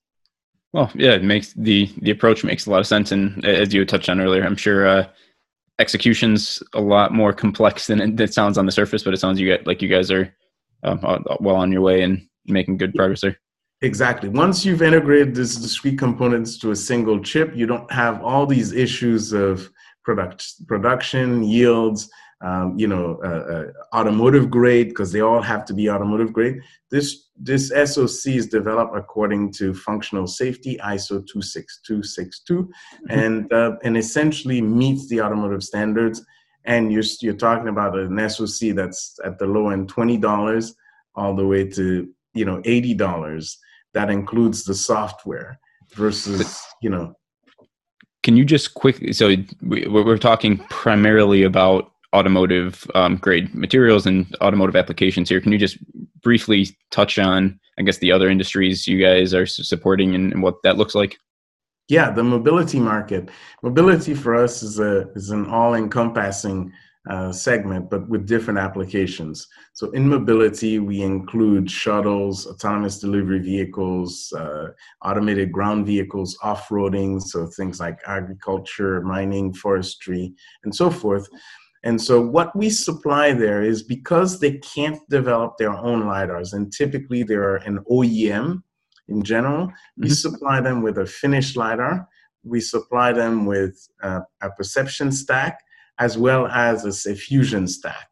Well, 0.72 0.90
yeah, 0.94 1.12
it 1.12 1.22
makes 1.22 1.52
the 1.52 1.92
the 2.00 2.11
approach 2.11 2.44
makes 2.44 2.66
a 2.66 2.70
lot 2.70 2.80
of 2.80 2.87
sense, 2.87 3.12
and 3.12 3.44
as 3.44 3.74
you 3.74 3.85
touched 3.85 4.08
on 4.08 4.20
earlier, 4.20 4.42
I'm 4.42 4.56
sure 4.56 4.87
uh, 4.87 5.06
execution's 5.78 6.62
a 6.74 6.80
lot 6.80 7.12
more 7.12 7.32
complex 7.32 7.87
than 7.88 8.18
it, 8.18 8.32
sounds 8.32 8.56
on 8.56 8.66
the 8.66 8.72
surface. 8.72 9.02
But 9.02 9.12
it 9.12 9.18
sounds 9.18 9.38
you 9.38 9.46
get 9.46 9.66
like 9.66 9.82
you 9.82 9.88
guys 9.88 10.11
are 10.11 10.35
um, 10.82 11.00
well 11.40 11.56
on 11.56 11.72
your 11.72 11.82
way 11.82 12.02
and 12.02 12.26
making 12.46 12.78
good 12.78 12.94
progress 12.94 13.20
there. 13.20 13.38
Exactly. 13.82 14.28
Once 14.28 14.64
you've 14.64 14.80
integrated 14.80 15.35
these 15.35 15.56
discrete 15.56 15.98
components 15.98 16.56
to 16.58 16.70
a 16.70 16.76
single 16.76 17.20
chip, 17.20 17.52
you 17.54 17.66
don't 17.66 17.90
have 17.92 18.22
all 18.22 18.46
these 18.46 18.72
issues 18.72 19.32
of 19.32 19.68
product 20.04 20.66
production 20.66 21.44
yields 21.44 22.08
um, 22.42 22.76
you 22.76 22.88
know, 22.88 23.20
uh, 23.24 23.28
uh, 23.55 23.96
automotive 23.96 24.50
grade 24.50 24.88
because 24.88 25.12
they 25.12 25.20
all 25.20 25.40
have 25.40 25.64
to 25.66 25.74
be 25.74 25.88
automotive 25.88 26.33
grade. 26.33 26.61
This 26.90 27.28
this 27.37 27.68
SOC 27.68 28.35
is 28.35 28.46
developed 28.46 28.96
according 28.96 29.52
to 29.55 29.72
functional 29.72 30.26
safety 30.26 30.76
ISO 30.85 31.24
26262, 31.26 32.64
mm-hmm. 32.64 33.05
and 33.11 33.52
uh, 33.52 33.76
and 33.85 33.96
essentially 33.96 34.61
meets 34.61 35.09
the 35.09 35.20
automotive 35.20 35.62
standards. 35.62 36.24
And 36.64 36.92
you're 36.92 37.05
you're 37.20 37.35
talking 37.35 37.68
about 37.68 37.96
an 37.96 38.28
SOC 38.28 38.74
that's 38.74 39.18
at 39.24 39.38
the 39.38 39.46
low 39.46 39.70
end 39.70 39.88
twenty 39.88 40.18
dollars 40.18 40.74
all 41.14 41.35
the 41.35 41.46
way 41.46 41.68
to 41.70 42.09
you 42.35 42.44
know 42.44 42.61
eighty 42.64 42.94
dollars. 42.94 43.59
That 43.94 44.11
includes 44.11 44.64
the 44.64 44.74
software 44.74 45.61
versus 45.94 46.61
you 46.83 46.90
know 46.90 47.14
can 48.22 48.37
you 48.37 48.44
just 48.44 48.74
quickly? 48.74 49.12
So 49.12 49.35
we, 49.62 49.87
we're 49.88 50.16
talking 50.16 50.59
primarily 50.70 51.42
about 51.42 51.91
automotive 52.14 52.87
um, 52.94 53.16
grade 53.16 53.55
materials 53.55 54.07
and 54.07 54.37
automotive 54.40 54.77
applications 54.77 55.29
here. 55.29 55.40
Can 55.40 55.53
you 55.53 55.59
just 55.59 55.79
briefly 56.22 56.68
touch 56.90 57.18
on, 57.18 57.59
I 57.79 57.83
guess, 57.83 57.98
the 57.98 58.12
other 58.12 58.29
industries 58.29 58.87
you 58.87 59.01
guys 59.01 59.35
are 59.35 59.46
supporting 59.46 60.14
and, 60.14 60.33
and 60.33 60.42
what 60.42 60.57
that 60.62 60.77
looks 60.77 60.94
like? 60.94 61.18
Yeah, 61.88 62.11
the 62.11 62.22
mobility 62.22 62.79
market. 62.79 63.31
Mobility 63.62 64.14
for 64.14 64.35
us 64.35 64.62
is 64.62 64.79
a 64.79 65.11
is 65.14 65.31
an 65.31 65.46
all 65.46 65.75
encompassing 65.75 66.72
uh, 67.11 67.33
segment, 67.33 67.90
but 67.90 68.09
with 68.09 68.27
different 68.27 68.59
applications. 68.61 69.48
So 69.72 69.90
in 69.90 70.09
mobility, 70.09 70.79
we 70.79 71.03
include 71.03 71.68
shuttles, 71.68 72.46
autonomous 72.46 73.01
delivery 73.01 73.40
vehicles, 73.40 74.33
uh, 74.33 74.68
automated 75.05 75.51
ground 75.51 75.85
vehicles, 75.85 76.38
off-roading, 76.42 77.20
so 77.20 77.46
things 77.46 77.81
like 77.81 77.98
agriculture, 78.07 79.01
mining, 79.01 79.53
forestry, 79.53 80.33
and 80.62 80.75
so 80.75 80.90
forth. 80.90 81.29
And 81.85 82.01
so 82.01 82.21
what 82.21 82.55
we 82.55 82.71
supply 82.71 83.33
there 83.33 83.62
is 83.62 83.83
because 83.83 84.38
they 84.38 84.59
can't 84.59 85.01
develop 85.09 85.57
their 85.59 85.73
own 85.73 86.05
LiDARs, 86.05 86.53
and 86.53 86.73
typically 86.73 87.23
they're 87.23 87.57
an 87.57 87.81
OEM 87.90 88.62
in 89.09 89.23
general, 89.23 89.66
mm-hmm. 89.66 90.03
we 90.03 90.11
supply 90.11 90.61
them 90.61 90.83
with 90.83 90.99
a 90.99 91.07
finished 91.07 91.57
LiDAR. 91.57 92.09
We 92.45 92.61
supply 92.61 93.12
them 93.12 93.47
with 93.47 93.88
uh, 94.03 94.21
a 94.42 94.51
perception 94.51 95.12
stack 95.12 95.61
as 95.99 96.18
well 96.18 96.47
as 96.49 97.07
a 97.07 97.14
fusion 97.14 97.68
stack. 97.68 98.09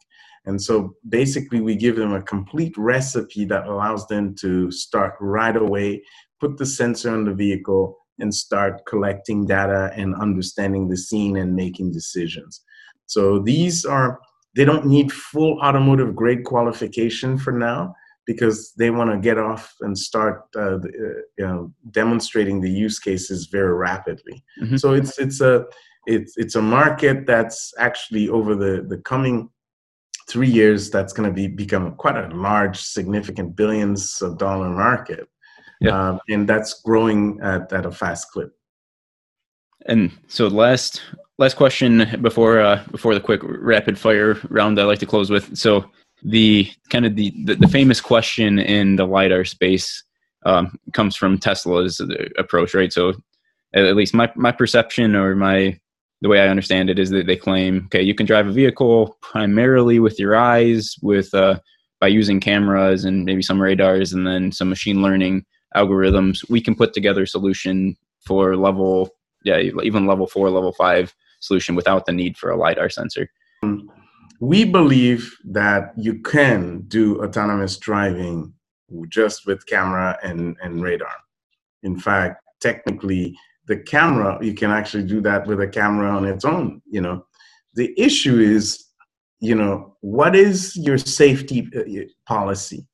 And 0.47 0.61
so 0.61 0.95
basically, 1.09 1.61
we 1.61 1.77
give 1.77 1.97
them 1.97 2.15
a 2.15 2.23
complete 2.23 2.75
recipe 2.77 3.45
that 3.47 3.67
allows 3.67 4.07
them 4.07 4.35
to 4.37 4.71
start 4.71 5.15
right 5.21 5.57
away, 5.57 6.03
put 6.41 6.57
the 6.57 6.67
sensor 6.67 7.11
on 7.11 7.25
the 7.25 7.35
vehicle, 7.35 7.97
and 8.19 8.35
start 8.35 8.87
collecting 8.87 9.47
data 9.47 9.91
and 9.97 10.15
understanding 10.15 10.89
the 10.89 10.97
scene 10.97 11.37
and 11.37 11.55
making 11.55 11.93
decisions. 11.93 12.63
So 13.11 13.41
these 13.41 13.85
are, 13.85 14.21
they 14.57 14.65
don't 14.65 14.87
need 14.87 15.13
full 15.13 15.61
automotive 15.61 16.15
grade 16.15 16.45
qualification 16.45 17.39
for 17.39 17.53
now 17.53 17.95
because 18.27 18.73
they 18.79 18.91
want 18.91 19.11
to 19.11 19.19
get 19.19 19.39
off 19.39 19.75
and 19.81 19.99
start 19.99 20.43
uh, 20.57 20.77
uh, 20.77 20.79
you 21.39 21.47
know, 21.47 21.73
demonstrating 21.91 22.61
the 22.61 22.71
use 22.71 22.99
cases 22.99 23.49
very 23.51 23.75
rapidly. 23.75 24.45
Mm-hmm. 24.63 24.77
So 24.77 24.93
it's, 24.93 25.19
it's 25.19 25.41
a, 25.41 25.65
it's 26.07 26.37
it's 26.37 26.55
a 26.55 26.63
market 26.63 27.27
that's 27.27 27.73
actually 27.79 28.29
over 28.29 28.55
the 28.55 28.87
the 28.89 28.99
coming 28.99 29.51
three 30.29 30.49
years 30.49 30.91
that's 30.91 31.13
going 31.13 31.29
to 31.29 31.35
be 31.35 31.47
become 31.47 31.95
quite 31.97 32.17
a 32.17 32.29
large 32.35 32.81
significant 32.81 33.57
billions 33.57 34.23
of 34.23 34.39
dollar 34.39 34.71
market 34.71 35.29
yeah. 35.81 36.11
Um, 36.11 36.21
and 36.29 36.47
that's 36.47 36.83
growing 36.83 37.41
at, 37.43 37.73
at 37.73 37.87
a 37.87 37.91
fast 37.91 38.31
clip 38.33 38.53
and 39.87 40.11
so 40.29 40.47
last 40.49 41.03
last 41.41 41.57
question 41.57 42.07
before 42.21 42.61
uh, 42.61 42.85
before 42.93 43.15
the 43.15 43.21
quick 43.21 43.41
rapid 43.43 43.99
fire 43.99 44.39
round 44.51 44.79
i 44.79 44.85
like 44.85 45.01
to 45.01 45.07
close 45.07 45.31
with 45.31 45.57
so 45.57 45.85
the 46.23 46.71
kind 46.91 47.07
of 47.07 47.17
the, 47.17 47.33
the, 47.47 47.55
the 47.55 47.69
famous 47.69 48.01
question 48.01 48.59
in 48.59 48.97
the 48.97 49.07
lidar 49.07 49.45
space 49.45 50.05
um, 50.45 50.79
comes 50.93 51.17
from 51.17 51.39
tesla's 51.39 52.01
approach 52.39 52.75
right 52.75 52.93
so 52.93 53.15
at 53.75 53.97
least 53.97 54.15
my, 54.15 54.31
my 54.37 54.53
perception 54.53 55.17
or 55.17 55.35
my 55.35 55.79
the 56.23 56.29
way 56.29 56.41
I 56.41 56.49
understand 56.49 56.91
it 56.91 56.99
is 56.99 57.09
that 57.11 57.27
they 57.27 57.37
claim, 57.37 57.85
okay, 57.87 58.03
you 58.03 58.15
can 58.15 58.27
drive 58.27 58.47
a 58.47 58.53
vehicle 58.53 59.17
primarily 59.23 60.01
with 60.01 60.19
your 60.19 60.37
eyes, 60.37 60.97
with 61.01 61.33
uh, 61.33 61.59
by 61.99 62.09
using 62.09 62.41
cameras 62.41 63.07
and 63.07 63.25
maybe 63.25 63.41
some 63.41 63.59
radars, 63.59 64.13
and 64.13 64.27
then 64.27 64.53
some 64.53 64.69
machine 64.69 65.01
learning 65.01 65.47
algorithms. 65.75 66.47
We 66.51 66.61
can 66.61 66.75
put 66.75 66.93
together 66.93 67.23
a 67.23 67.27
solution 67.27 67.97
for 68.27 68.55
level, 68.57 69.09
yeah, 69.45 69.61
even 69.61 70.07
level 70.07 70.27
four, 70.27 70.51
level 70.51 70.73
five 70.73 71.15
solution 71.41 71.75
without 71.75 72.07
the 72.07 72.13
need 72.13 72.37
for 72.39 72.51
a 72.51 72.57
lidar 72.57 72.89
sensor. 72.89 73.29
We 74.41 74.65
believe 74.65 75.37
that 75.51 75.93
you 75.97 76.21
can 76.21 76.83
do 76.89 77.23
autonomous 77.23 77.77
driving 77.77 78.55
just 79.09 79.47
with 79.47 79.67
camera 79.67 80.19
and, 80.23 80.57
and 80.63 80.83
radar. 80.83 81.15
In 81.83 81.99
fact, 81.99 82.43
technically, 82.61 83.37
the 83.67 83.77
camera, 83.77 84.39
you 84.43 84.55
can 84.55 84.71
actually 84.71 85.05
do 85.05 85.21
that 85.23 85.47
with 85.47 85.61
a 85.61 85.69
camera 85.69 86.11
on 86.11 86.25
its 86.25 86.45
own, 86.45 86.83
you 86.91 87.01
know. 87.01 87.25
The 87.75 87.95
issue 87.99 88.39
is, 88.39 88.87
you 89.41 89.55
know, 89.55 89.97
what 90.01 90.35
is 90.35 90.77
your 90.77 90.99
safety 90.99 91.69
uh, 91.77 92.03
policy? 92.27 92.87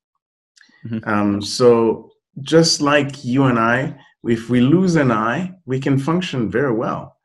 Mm-hmm. 0.85 1.09
Um, 1.09 1.43
so 1.43 2.11
just 2.43 2.81
like 2.81 3.25
you 3.25 3.45
and 3.45 3.59
I, 3.59 3.97
if 4.25 4.51
we 4.51 4.61
lose 4.61 4.97
an 4.97 5.11
eye, 5.11 5.53
we 5.65 5.81
can 5.81 5.99
function 5.99 6.51
very 6.51 6.73
well, 6.73 7.16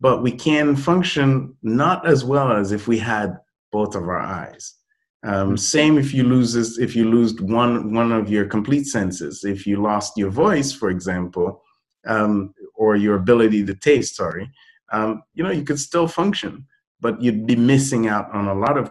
but 0.00 0.22
we 0.22 0.32
can 0.32 0.74
function 0.76 1.54
not 1.62 2.06
as 2.06 2.24
well 2.24 2.52
as 2.52 2.72
if 2.72 2.88
we 2.88 2.98
had 2.98 3.38
both 3.70 3.94
of 3.94 4.04
our 4.04 4.20
eyes. 4.20 4.74
Um, 5.22 5.32
mm-hmm. 5.32 5.56
same 5.56 5.98
if 5.98 6.14
you 6.14 6.24
lose 6.24 6.54
this, 6.54 6.78
if 6.78 6.96
you 6.96 7.08
lose 7.10 7.38
one 7.40 7.92
one 7.92 8.10
of 8.10 8.30
your 8.30 8.46
complete 8.46 8.86
senses. 8.86 9.44
If 9.44 9.66
you 9.66 9.82
lost 9.82 10.16
your 10.16 10.30
voice, 10.30 10.72
for 10.72 10.88
example, 10.88 11.62
um, 12.06 12.54
or 12.74 12.96
your 12.96 13.16
ability 13.16 13.64
to 13.66 13.74
taste, 13.74 14.16
sorry, 14.16 14.50
um, 14.92 15.22
you 15.34 15.44
know, 15.44 15.50
you 15.50 15.62
could 15.62 15.78
still 15.78 16.08
function, 16.08 16.66
but 17.00 17.20
you'd 17.20 17.46
be 17.46 17.56
missing 17.56 18.08
out 18.08 18.32
on 18.32 18.48
a 18.48 18.54
lot 18.54 18.78
of 18.78 18.90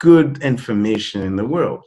good 0.00 0.42
information 0.42 1.22
in 1.22 1.36
the 1.36 1.46
world. 1.46 1.84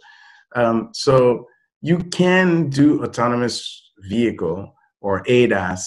Um, 0.55 0.89
so 0.93 1.47
you 1.81 1.97
can 1.97 2.69
do 2.69 3.03
autonomous 3.03 3.91
vehicle 4.07 4.73
or 5.01 5.23
ADAS 5.23 5.81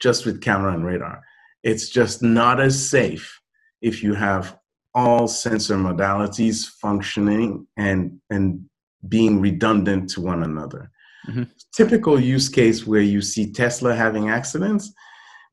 just 0.00 0.26
with 0.26 0.42
camera 0.42 0.74
and 0.74 0.84
radar. 0.84 1.22
It's 1.68 1.90
just 1.90 2.22
not 2.22 2.60
as 2.60 2.88
safe 2.88 3.40
if 3.82 4.02
you 4.02 4.14
have 4.14 4.58
all 4.94 5.28
sensor 5.28 5.76
modalities 5.76 6.66
functioning 6.66 7.66
and 7.76 8.18
and 8.30 8.64
being 9.06 9.40
redundant 9.40 10.08
to 10.10 10.22
one 10.22 10.42
another. 10.42 10.90
Mm-hmm. 11.28 11.42
Typical 11.76 12.18
use 12.18 12.48
case 12.48 12.86
where 12.86 13.02
you 13.02 13.20
see 13.20 13.52
Tesla 13.52 13.94
having 13.94 14.30
accidents, 14.30 14.92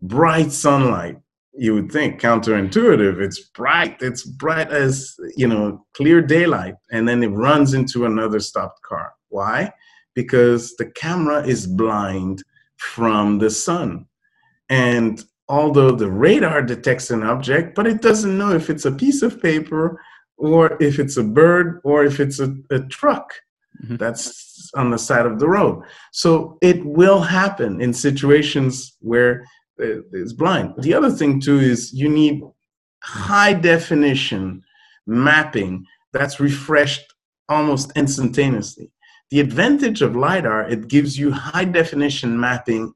bright 0.01 0.54
sunlight. 0.54 1.17
You 1.54 1.73
would 1.75 1.91
think 1.91 2.21
counterintuitive. 2.21 3.21
It's 3.21 3.41
bright. 3.60 3.97
It's 4.01 4.23
bright 4.23 4.71
as 4.71 5.15
you 5.36 5.47
know, 5.47 5.86
clear 5.97 6.21
daylight, 6.21 6.75
and 6.93 7.08
then 7.08 7.21
it 7.23 7.28
runs 7.47 7.73
into 7.73 8.06
another 8.06 8.39
stopped 8.39 8.82
car. 8.84 9.12
Why? 9.28 9.73
Because 10.13 10.75
the 10.78 10.89
camera 10.91 11.45
is 11.45 11.67
blind 11.67 12.41
from 12.78 13.39
the 13.39 13.49
sun, 13.49 14.06
and 14.69 15.21
although 15.48 15.92
the 15.92 16.10
radar 16.10 16.62
detects 16.62 17.12
an 17.12 17.24
object, 17.24 17.76
but 17.76 17.88
it 17.88 18.02
doesn't 18.02 18.38
know 18.38 18.52
if 18.52 18.70
it's 18.70 18.86
a 18.86 18.92
piece 18.92 19.22
of 19.22 19.42
paper 19.42 20.02
or 20.38 20.82
if 20.82 21.00
it's 21.00 21.18
a 21.18 21.24
bird 21.24 21.82
or 21.84 22.04
if 22.04 22.20
it's 22.20 22.40
a, 22.40 22.56
a 22.72 22.80
truck 22.80 23.34
mm-hmm. 23.84 23.96
that's 23.98 24.72
on 24.76 24.90
the 24.90 24.98
side 24.98 25.26
of 25.26 25.40
the 25.40 25.48
road. 25.48 25.84
So 26.12 26.58
it 26.62 26.84
will 26.86 27.22
happen 27.22 27.82
in 27.82 27.94
situations 27.94 28.98
where 29.00 29.46
it's 29.78 30.34
blind. 30.34 30.74
The 30.80 30.94
other 30.94 31.12
thing 31.12 31.40
too 31.40 31.60
is 31.60 31.94
you 31.94 32.10
need 32.10 32.42
high 33.04 33.54
definition 33.54 34.64
mapping 35.06 35.86
that's 36.12 36.40
refreshed 36.40 37.14
almost 37.50 37.92
instantaneously. 37.96 38.92
The 39.32 39.40
advantage 39.40 40.02
of 40.02 40.16
LiDAR, 40.16 40.70
it 40.70 40.88
gives 40.88 41.18
you 41.18 41.32
high 41.32 41.66
definition 41.66 42.40
mapping 42.40 42.94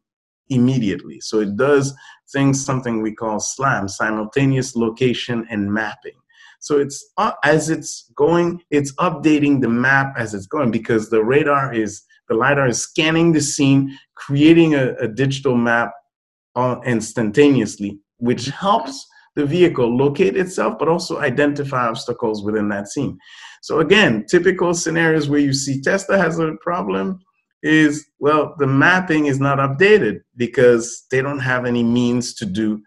immediately. 0.50 1.20
So 1.20 1.40
it 1.40 1.56
does 1.56 1.94
things, 2.32 2.64
something 2.64 3.02
we 3.02 3.14
call 3.14 3.40
SLAM, 3.40 3.88
simultaneous 3.88 4.76
location 4.76 5.46
and 5.50 5.72
mapping. 5.72 6.14
So 6.60 6.78
it's 6.78 7.12
uh, 7.18 7.32
as 7.44 7.70
it's 7.70 8.12
going, 8.16 8.62
it's 8.70 8.94
updating 8.96 9.62
the 9.62 9.70
map 9.70 10.14
as 10.18 10.34
it's 10.34 10.48
going 10.48 10.72
because 10.72 11.10
the 11.10 11.24
radar 11.24 11.74
is 11.74 12.04
the 12.28 12.36
lidar 12.36 12.68
is 12.68 12.82
scanning 12.82 13.32
the 13.32 13.42
scene, 13.42 13.98
creating 14.16 14.76
a, 14.76 14.94
a 14.96 15.08
digital 15.08 15.56
map 15.56 15.92
uh, 16.56 16.76
instantaneously, 16.86 18.00
which 18.18 18.48
helps 18.48 19.08
the 19.36 19.46
vehicle 19.46 19.96
locate 19.96 20.36
itself, 20.36 20.78
but 20.78 20.88
also 20.88 21.20
identify 21.20 21.88
obstacles 21.88 22.44
within 22.44 22.68
that 22.70 22.88
scene. 22.88 23.18
So 23.62 23.80
again, 23.80 24.26
typical 24.30 24.74
scenarios 24.74 25.30
where 25.30 25.40
you 25.40 25.54
see 25.54 25.82
Tesla 25.82 26.18
has 26.18 26.40
a 26.40 26.54
problem 26.62 27.20
is 27.62 28.08
well, 28.20 28.56
the 28.58 28.68
mapping 28.68 29.26
is 29.26 29.40
not 29.40 29.58
updated 29.60 30.22
because 30.36 31.06
they 31.12 31.22
don't 31.22 31.40
have 31.40 31.66
any 31.66 31.84
means 31.84 32.34
to 32.36 32.46
do 32.46 32.82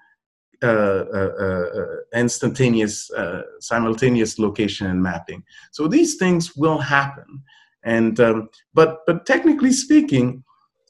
uh, 0.62 1.04
uh, 1.12 1.32
uh, 1.40 1.96
instantaneous, 2.14 3.10
simultaneous 3.58 4.38
location 4.38 4.86
and 4.86 5.02
mapping. 5.02 5.42
So 5.72 5.88
these 5.88 6.14
things 6.14 6.54
will 6.54 6.78
happen. 6.78 7.42
And 7.82 8.20
um, 8.20 8.48
but 8.72 8.98
but 9.04 9.26
technically 9.26 9.72
speaking, 9.72 10.44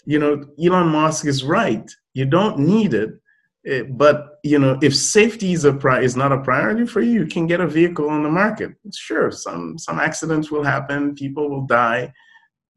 you 0.05 0.19
know, 0.19 0.45
Elon 0.63 0.89
Musk 0.89 1.25
is 1.25 1.43
right. 1.43 1.91
You 2.13 2.27
don't 2.27 2.59
need 2.59 2.93
it. 2.93 3.11
it 3.65 3.97
but 3.97 4.41
you 4.45 4.59
know, 4.59 4.79
if 4.83 4.95
safety 4.95 5.55
is 5.55 5.65
a 5.65 5.73
pri- 5.73 6.03
is 6.03 6.17
not 6.17 6.33
a 6.33 6.43
priority 6.43 6.85
for 6.85 7.01
you, 7.01 7.21
you 7.21 7.27
can 7.27 7.47
get 7.47 7.63
a 7.63 7.67
vehicle 7.67 8.11
on 8.11 8.23
the 8.23 8.31
market. 8.31 8.73
Sure, 8.95 9.31
some 9.31 9.79
some 9.79 9.99
accidents 9.99 10.51
will 10.51 10.65
happen, 10.65 11.15
people 11.15 11.49
will 11.49 11.67
die, 11.67 12.13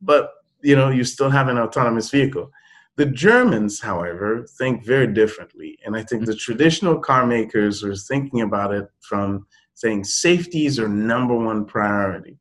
but 0.02 0.32
you 0.66 0.76
know, 0.76 0.90
you 0.90 1.04
still 1.04 1.30
have 1.30 1.48
an 1.48 1.60
autonomous 1.60 2.10
vehicle. 2.10 2.52
The 2.98 3.06
Germans, 3.06 3.80
however, 3.80 4.48
think 4.58 4.84
very 4.84 5.08
differently. 5.08 5.78
And 5.86 5.96
I 5.96 6.04
think 6.04 6.26
the 6.26 6.36
traditional 6.36 6.98
car 6.98 7.26
makers 7.28 7.84
are 7.84 7.96
thinking 7.96 8.42
about 8.42 8.74
it 8.74 8.88
from 9.02 9.46
saying 9.76 10.06
safety 10.06 10.66
is 10.66 10.80
our 10.80 10.88
number 10.88 11.36
one 11.36 11.66
priority. 11.66 12.38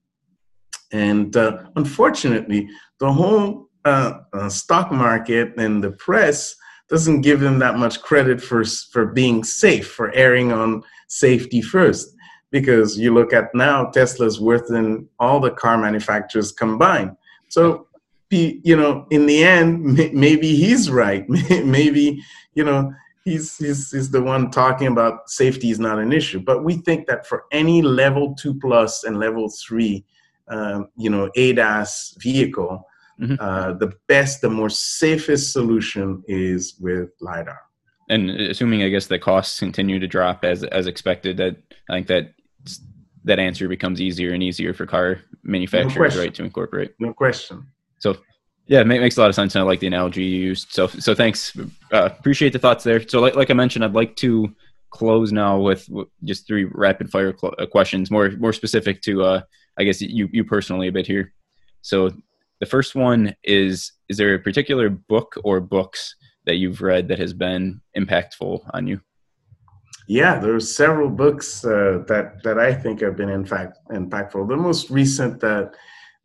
And 0.92 1.36
uh, 1.36 1.64
unfortunately, 1.76 2.68
the 2.98 3.12
whole 3.12 3.68
uh, 3.84 4.20
uh, 4.32 4.48
stock 4.48 4.90
market 4.90 5.52
and 5.58 5.82
the 5.82 5.90
press 5.90 6.54
doesn't 6.88 7.22
give 7.22 7.40
them 7.40 7.58
that 7.58 7.76
much 7.76 8.00
credit 8.00 8.40
for, 8.40 8.64
for 8.64 9.06
being 9.06 9.42
safe, 9.44 9.90
for 9.90 10.12
erring 10.12 10.52
on 10.52 10.82
safety 11.08 11.60
first. 11.60 12.14
Because 12.50 12.96
you 12.96 13.12
look 13.12 13.32
at 13.32 13.54
now, 13.54 13.86
Tesla's 13.86 14.40
worth 14.40 14.68
than 14.68 15.08
all 15.18 15.40
the 15.40 15.50
car 15.50 15.76
manufacturers 15.76 16.52
combined. 16.52 17.16
So 17.48 17.88
you 18.36 18.76
know, 18.76 19.06
in 19.10 19.26
the 19.26 19.44
end, 19.44 20.12
maybe 20.12 20.54
he's 20.54 20.90
right. 20.90 21.28
maybe, 21.64 22.22
you 22.54 22.64
know, 22.64 22.92
he's, 23.24 23.56
he's, 23.56 23.90
he's 23.90 24.10
the 24.10 24.22
one 24.22 24.50
talking 24.50 24.86
about 24.86 25.28
safety 25.30 25.70
is 25.70 25.78
not 25.78 25.98
an 25.98 26.12
issue. 26.12 26.40
But 26.40 26.64
we 26.64 26.76
think 26.76 27.06
that 27.06 27.26
for 27.26 27.44
any 27.52 27.82
level 27.82 28.34
two 28.34 28.54
plus 28.54 29.04
and 29.04 29.18
level 29.18 29.48
three, 29.48 30.04
um, 30.48 30.88
you 30.96 31.10
know, 31.10 31.30
ADAS 31.36 32.20
vehicle, 32.20 32.86
mm-hmm. 33.20 33.36
uh, 33.38 33.72
the 33.74 33.92
best, 34.08 34.40
the 34.40 34.50
more 34.50 34.70
safest 34.70 35.52
solution 35.52 36.22
is 36.26 36.76
with 36.80 37.10
LiDAR. 37.20 37.60
And 38.10 38.30
assuming, 38.30 38.82
I 38.82 38.90
guess, 38.90 39.06
the 39.06 39.18
costs 39.18 39.58
continue 39.58 39.98
to 39.98 40.06
drop 40.06 40.44
as, 40.44 40.62
as 40.62 40.86
expected, 40.86 41.38
that 41.38 41.56
I 41.88 41.94
think 41.94 42.06
that 42.08 42.34
that 43.24 43.38
answer 43.38 43.68
becomes 43.68 44.00
easier 44.00 44.32
and 44.32 44.42
easier 44.42 44.74
for 44.74 44.86
car 44.86 45.20
manufacturers, 45.42 46.14
no 46.14 46.20
right, 46.20 46.34
to 46.34 46.44
incorporate. 46.44 46.94
No 46.98 47.12
question. 47.14 47.66
So 48.04 48.18
yeah, 48.66 48.80
it 48.80 48.86
makes 48.86 49.16
a 49.16 49.20
lot 49.20 49.28
of 49.28 49.34
sense, 49.34 49.54
and 49.54 49.62
I 49.62 49.64
like 49.64 49.80
the 49.80 49.86
analogy 49.86 50.24
you 50.24 50.40
used. 50.40 50.72
So, 50.72 50.86
so 50.86 51.14
thanks. 51.14 51.56
Uh, 51.92 52.10
appreciate 52.18 52.52
the 52.52 52.58
thoughts 52.58 52.84
there. 52.84 53.06
So, 53.06 53.20
like, 53.20 53.34
like 53.34 53.50
I 53.50 53.54
mentioned, 53.54 53.84
I'd 53.84 53.94
like 53.94 54.16
to 54.16 54.54
close 54.90 55.32
now 55.32 55.58
with 55.58 55.88
just 56.22 56.46
three 56.46 56.64
rapid 56.64 57.10
fire 57.10 57.34
cl- 57.36 57.54
uh, 57.58 57.66
questions, 57.66 58.10
more 58.10 58.30
more 58.32 58.52
specific 58.52 59.02
to, 59.02 59.22
uh, 59.22 59.40
I 59.78 59.84
guess 59.84 60.00
you 60.00 60.28
you 60.32 60.44
personally 60.44 60.88
a 60.88 60.92
bit 60.92 61.06
here. 61.06 61.32
So, 61.80 62.10
the 62.60 62.66
first 62.66 62.94
one 62.94 63.34
is: 63.42 63.92
Is 64.08 64.16
there 64.18 64.34
a 64.34 64.38
particular 64.38 64.88
book 64.90 65.34
or 65.44 65.60
books 65.60 66.14
that 66.46 66.56
you've 66.56 66.82
read 66.82 67.08
that 67.08 67.18
has 67.18 67.32
been 67.32 67.80
impactful 67.96 68.60
on 68.74 68.86
you? 68.86 69.00
Yeah, 70.08 70.38
there's 70.38 70.74
several 70.74 71.08
books 71.08 71.64
uh, 71.64 72.02
that 72.08 72.42
that 72.44 72.58
I 72.58 72.74
think 72.74 73.00
have 73.00 73.16
been 73.16 73.30
in 73.30 73.46
fact 73.46 73.78
impactful. 73.90 74.48
The 74.48 74.56
most 74.56 74.90
recent 74.90 75.40
that 75.40 75.74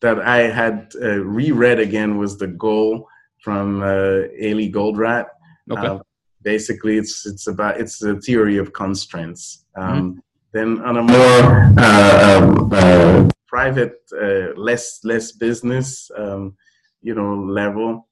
that 0.01 0.19
I 0.19 0.49
had 0.49 0.93
uh, 1.01 1.23
reread 1.23 1.79
again 1.79 2.17
was 2.17 2.38
The 2.38 2.47
Goal 2.47 3.07
from 3.41 3.81
uh, 3.81 4.27
Eli 4.41 4.69
Goldratt. 4.69 5.27
Okay. 5.69 5.88
Uh, 5.88 5.99
basically, 6.41 6.97
it's 6.97 7.25
it's 7.25 7.47
about 7.47 7.79
it's 7.79 7.99
the 7.99 8.19
theory 8.21 8.57
of 8.57 8.73
constraints. 8.73 9.65
Um, 9.75 9.85
mm-hmm. 9.85 10.19
Then 10.51 10.81
on 10.81 10.97
a 10.97 11.03
more 11.03 11.73
uh, 11.77 12.39
um, 12.41 12.69
uh, 12.73 13.29
private, 13.47 13.99
uh, 14.13 14.53
less 14.55 14.99
less 15.03 15.31
business, 15.31 16.09
um, 16.17 16.55
you 17.01 17.13
know, 17.13 17.35
level. 17.35 18.07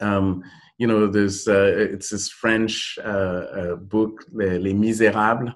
Um, 0.00 0.42
you 0.78 0.86
know, 0.86 1.06
there's 1.06 1.46
uh, 1.46 1.74
it's 1.76 2.10
this 2.10 2.30
French 2.30 2.98
book, 3.02 4.24
Les, 4.32 4.58
Les 4.58 4.72
Miserables, 4.72 5.52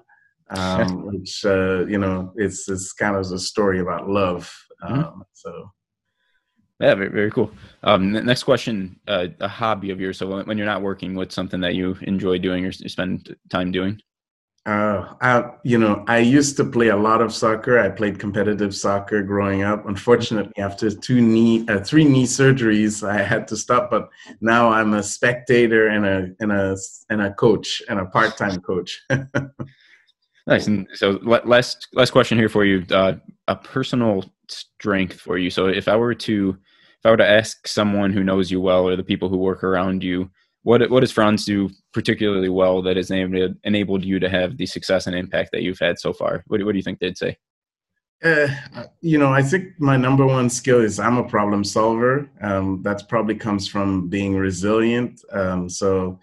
um, 0.49 1.05
which 1.07 1.43
you 1.43 1.97
know, 1.97 2.31
it's 2.35 2.69
it's 2.69 2.93
kind 2.93 3.15
of 3.15 3.31
a 3.31 3.39
story 3.39 3.79
about 3.79 4.07
love 4.07 4.53
Mm-hmm. 4.85 5.03
Um, 5.03 5.23
so. 5.33 5.71
Yeah, 6.79 6.95
very, 6.95 7.09
very 7.09 7.31
cool. 7.31 7.51
Um, 7.83 8.11
next 8.11 8.43
question: 8.43 8.99
uh, 9.07 9.27
a 9.39 9.47
hobby 9.47 9.91
of 9.91 10.01
yours. 10.01 10.17
So 10.17 10.43
when 10.43 10.57
you're 10.57 10.67
not 10.67 10.81
working, 10.81 11.15
what's 11.15 11.33
something 11.33 11.61
that 11.61 11.73
you 11.73 11.97
enjoy 12.01 12.37
doing 12.37 12.65
or 12.65 12.71
spend 12.73 13.33
time 13.49 13.71
doing? 13.71 14.01
Uh, 14.65 15.13
I, 15.21 15.51
you 15.63 15.77
know, 15.77 16.03
I 16.07 16.17
used 16.17 16.57
to 16.57 16.65
play 16.65 16.87
a 16.87 16.97
lot 16.97 17.21
of 17.21 17.31
soccer. 17.31 17.77
I 17.77 17.89
played 17.89 18.17
competitive 18.17 18.73
soccer 18.73 19.21
growing 19.21 19.61
up. 19.61 19.87
Unfortunately, 19.87 20.51
after 20.57 20.89
two 20.89 21.21
knee, 21.21 21.65
uh, 21.67 21.81
three 21.81 22.03
knee 22.03 22.25
surgeries, 22.25 23.07
I 23.07 23.21
had 23.21 23.47
to 23.49 23.57
stop. 23.57 23.91
But 23.91 24.09
now 24.41 24.69
I'm 24.69 24.95
a 24.95 25.03
spectator 25.03 25.87
and 25.89 26.05
a 26.05 26.29
and 26.39 26.51
a 26.51 26.77
and 27.09 27.21
a 27.21 27.33
coach 27.35 27.83
and 27.89 27.99
a 27.99 28.05
part 28.05 28.37
time 28.37 28.59
coach. 28.61 29.03
nice. 30.47 30.65
And 30.65 30.87
so, 30.95 31.19
last 31.21 31.87
last 31.93 32.09
question 32.09 32.39
here 32.39 32.49
for 32.49 32.65
you: 32.65 32.83
uh, 32.89 33.13
a 33.47 33.55
personal 33.55 34.25
strength 34.49 35.19
for 35.19 35.37
you. 35.37 35.49
So 35.49 35.67
if 35.67 35.87
I 35.87 35.95
were 35.95 36.15
to 36.15 36.57
if 36.99 37.05
I 37.05 37.11
were 37.11 37.17
to 37.17 37.29
ask 37.29 37.67
someone 37.67 38.11
who 38.11 38.23
knows 38.23 38.49
you 38.49 38.59
well 38.59 38.87
or 38.87 38.95
the 38.95 39.03
people 39.03 39.29
who 39.29 39.37
work 39.37 39.63
around 39.63 40.03
you, 40.03 40.29
what 40.63 40.89
what 40.89 41.01
does 41.01 41.11
Frantz 41.11 41.45
do 41.45 41.69
particularly 41.93 42.49
well 42.49 42.81
that 42.81 42.97
has 42.97 43.11
enabled 43.11 44.03
you 44.03 44.19
to 44.19 44.29
have 44.29 44.57
the 44.57 44.65
success 44.65 45.07
and 45.07 45.15
impact 45.15 45.51
that 45.51 45.61
you've 45.61 45.79
had 45.79 45.99
so 45.99 46.13
far? 46.13 46.43
What, 46.47 46.57
do, 46.57 46.65
what 46.65 46.71
do 46.71 46.77
you 46.77 46.83
think 46.83 46.99
they'd 46.99 47.17
say? 47.17 47.37
Uh, 48.23 48.47
you 49.01 49.19
know, 49.19 49.31
I 49.31 49.43
think 49.43 49.79
my 49.79 49.97
number 49.97 50.25
one 50.25 50.49
skill 50.49 50.79
is 50.79 50.99
I'm 50.99 51.17
a 51.17 51.29
problem 51.29 51.63
solver. 51.63 52.27
Um, 52.41 52.81
that 52.81 53.07
probably 53.07 53.35
comes 53.35 53.67
from 53.67 54.07
being 54.07 54.35
resilient. 54.35 55.21
Um, 55.31 55.69
so, 55.69 56.19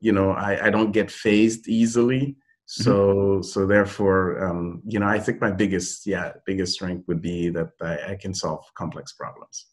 you 0.00 0.12
know, 0.12 0.32
I, 0.32 0.66
I 0.66 0.70
don't 0.70 0.92
get 0.92 1.10
phased 1.10 1.66
easily. 1.68 2.36
Mm-hmm. 2.66 2.82
so 2.82 2.94
mm-hmm. 2.94 3.42
so 3.42 3.64
therefore 3.64 4.44
um, 4.44 4.82
you 4.84 4.98
know 4.98 5.06
i 5.06 5.20
think 5.20 5.40
my 5.40 5.52
biggest 5.52 6.04
yeah 6.04 6.32
biggest 6.46 6.72
strength 6.72 7.06
would 7.06 7.22
be 7.22 7.48
that 7.50 7.68
I, 7.80 8.12
I, 8.12 8.16
can 8.16 8.34
solve 8.34 8.64
complex 8.76 9.12
problems 9.12 9.66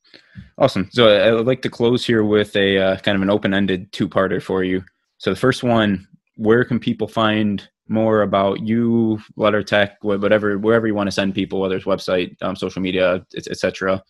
awesome 0.60 0.90
so 0.92 1.08
i 1.08 1.32
would 1.32 1.48
like 1.48 1.64
to 1.64 1.72
close 1.72 2.06
here 2.06 2.24
with 2.24 2.56
a 2.56 2.78
uh, 2.78 2.98
kind 2.98 3.16
of 3.16 3.24
an 3.24 3.32
open-ended 3.32 3.92
two-parter 3.94 4.40
for 4.40 4.64
you 4.64 4.84
so 5.18 5.32
the 5.32 5.40
first 5.40 5.64
one 5.64 6.08
where 6.36 6.64
can 6.64 6.80
people 6.80 7.08
find 7.08 7.68
more 7.88 8.22
about 8.22 8.62
you 8.62 9.20
LeddarTech, 9.40 9.96
whatever 10.02 10.60
wherever 10.60 10.86
you 10.86 10.94
want 10.94 11.08
to 11.08 11.12
send 11.12 11.34
people 11.34 11.62
whether 11.62 11.76
it's 11.76 11.86
website 11.86 12.36
um, 12.44 12.56
social 12.56 12.82
media 12.84 13.26
etc 13.36 14.04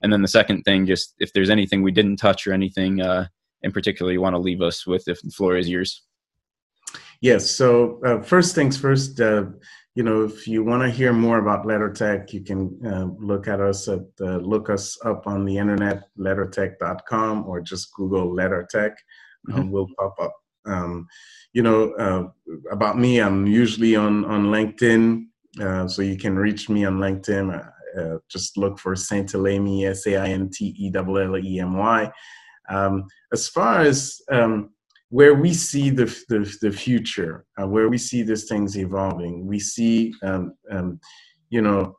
and 0.00 0.12
then 0.12 0.22
the 0.22 0.28
second 0.28 0.62
thing 0.62 0.86
just 0.86 1.12
if 1.18 1.32
there's 1.32 1.50
anything 1.50 1.82
we 1.82 1.90
didn't 1.90 2.18
touch 2.18 2.46
or 2.46 2.52
anything 2.52 3.00
uh, 3.00 3.26
in 3.62 3.72
particular 3.72 4.12
you 4.12 4.20
want 4.20 4.34
to 4.34 4.38
leave 4.38 4.62
us 4.62 4.86
with 4.86 5.08
if 5.08 5.20
the 5.22 5.30
floor 5.30 5.56
is 5.56 5.68
yours 5.68 6.04
Yes. 7.20 7.50
So 7.50 8.00
uh, 8.04 8.22
first 8.22 8.54
things 8.54 8.76
first, 8.76 9.20
uh, 9.20 9.46
you 9.94 10.04
know, 10.04 10.22
if 10.22 10.46
you 10.46 10.62
want 10.62 10.82
to 10.82 10.90
hear 10.90 11.12
more 11.12 11.38
about 11.38 11.64
LeddarTech, 11.64 12.32
you 12.32 12.42
can 12.42 12.78
uh, 12.86 13.08
look 13.18 13.48
at 13.48 13.60
us 13.60 13.88
at 13.88 14.02
uh, 14.20 14.36
look 14.36 14.70
us 14.70 14.96
up 15.04 15.26
on 15.26 15.44
the 15.44 15.58
internet, 15.58 16.04
leddartech.com, 16.16 17.48
or 17.48 17.60
just 17.60 17.92
Google 17.94 18.30
LeddarTech. 18.30 18.94
Um, 19.52 19.62
mm-hmm. 19.62 19.70
will 19.70 19.88
pop 19.98 20.14
up. 20.20 20.34
Um, 20.66 21.06
you 21.52 21.62
know, 21.62 21.92
uh, 21.92 22.28
about 22.70 22.98
me, 22.98 23.18
I'm 23.18 23.46
usually 23.46 23.96
on 23.96 24.24
on 24.24 24.46
LinkedIn, 24.46 25.24
uh, 25.60 25.88
so 25.88 26.02
you 26.02 26.16
can 26.16 26.36
reach 26.36 26.68
me 26.68 26.84
on 26.84 26.98
LinkedIn. 26.98 27.68
just 28.28 28.56
look 28.56 28.78
for 28.78 28.94
Saintellemy, 28.94 29.86
S 29.88 30.06
A 30.06 30.16
I 30.16 30.28
N 30.28 30.50
T 30.50 30.74
E 30.78 30.92
L 30.94 31.18
L 31.18 31.38
E 31.38 31.60
M 31.60 31.76
Y. 31.76 32.12
Um, 32.68 33.04
as 33.32 33.48
far 33.48 33.80
as 33.80 34.20
um, 34.30 34.70
where 35.10 35.34
we 35.34 35.54
see 35.54 35.90
the, 35.90 36.04
the, 36.28 36.56
the 36.60 36.70
future, 36.70 37.46
uh, 37.60 37.66
where 37.66 37.88
we 37.88 37.98
see 37.98 38.22
these 38.22 38.44
things 38.44 38.76
evolving, 38.76 39.46
we 39.46 39.58
see, 39.58 40.12
um, 40.22 40.52
um, 40.70 41.00
you 41.48 41.62
know, 41.62 41.96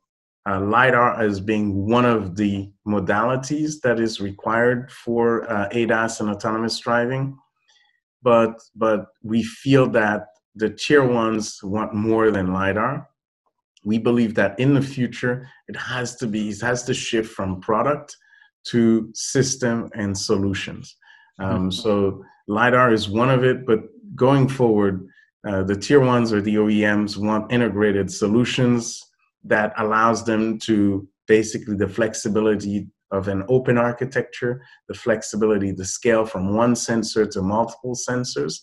uh, 0.48 0.60
LiDAR 0.60 1.20
as 1.20 1.40
being 1.40 1.88
one 1.88 2.06
of 2.06 2.36
the 2.36 2.72
modalities 2.88 3.82
that 3.84 4.00
is 4.00 4.22
required 4.22 4.92
for 4.92 5.50
uh, 5.52 5.68
ADAS 5.70 6.20
and 6.20 6.30
autonomous 6.30 6.80
driving. 6.80 7.38
But, 8.22 8.60
but 8.76 9.08
we 9.24 9.44
feel 9.44 9.88
that 9.90 10.28
the 10.56 10.70
tier 10.70 11.06
ones 11.06 11.60
want 11.64 11.94
more 11.94 12.32
than 12.32 12.54
LiDAR. 12.54 13.08
We 13.84 13.98
believe 13.98 14.36
that 14.36 14.60
in 14.60 14.74
the 14.74 14.82
future, 14.82 15.48
it 15.68 15.76
has 15.76 16.16
to 16.18 16.28
be, 16.28 16.50
it 16.50 16.62
has 16.62 16.84
to 16.84 16.94
shift 16.94 17.32
from 17.32 17.62
product 17.62 18.16
to 18.68 19.10
system 19.14 19.90
and 19.96 20.18
solutions. 20.18 20.96
Um, 21.40 21.70
mm-hmm. 21.70 21.72
So 21.72 22.24
LiDAR 22.50 22.92
is 22.92 23.08
one 23.08 23.30
of 23.30 23.44
it, 23.44 23.66
but 23.66 23.82
going 24.16 24.48
forward, 24.48 25.08
uh, 25.48 25.64
the 25.64 25.76
tier 25.76 26.00
ones 26.02 26.34
or 26.34 26.42
the 26.42 26.56
OEMs 26.56 27.16
want 27.16 27.52
integrated 27.52 28.12
solutions 28.12 29.02
that 29.44 29.72
allows 29.78 30.26
them 30.26 30.58
to 30.60 31.08
basically 31.28 31.76
the 31.76 31.88
flexibility 31.88 32.88
of 33.12 33.28
an 33.28 33.44
open 33.50 33.78
architecture, 33.78 34.64
the 34.88 34.94
flexibility 34.94 35.74
to 35.74 35.86
scale 35.86 36.26
from 36.26 36.56
one 36.56 36.76
sensor 36.76 37.26
to 37.26 37.42
multiple 37.42 37.96
sensors, 37.96 38.60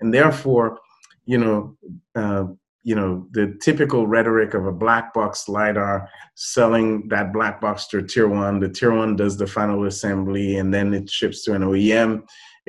and 0.00 0.12
therefore, 0.12 0.78
you 1.24 1.38
know, 1.38 1.76
uh, 2.16 2.44
you 2.82 2.94
know, 2.94 3.26
the 3.32 3.56
typical 3.60 4.06
rhetoric 4.06 4.54
of 4.54 4.66
a 4.66 4.72
black 4.72 5.12
box 5.12 5.48
lidar 5.48 6.08
selling 6.34 7.06
that 7.08 7.32
black 7.32 7.60
box 7.60 7.86
to 7.86 7.98
a 7.98 8.02
tier 8.02 8.28
one. 8.28 8.60
The 8.60 8.68
tier 8.68 8.94
one 8.94 9.14
does 9.14 9.36
the 9.36 9.46
final 9.46 9.84
assembly, 9.84 10.56
and 10.56 10.72
then 10.72 10.94
it 10.94 11.08
ships 11.10 11.44
to 11.44 11.54
an 11.54 11.62
OEM 11.62 12.22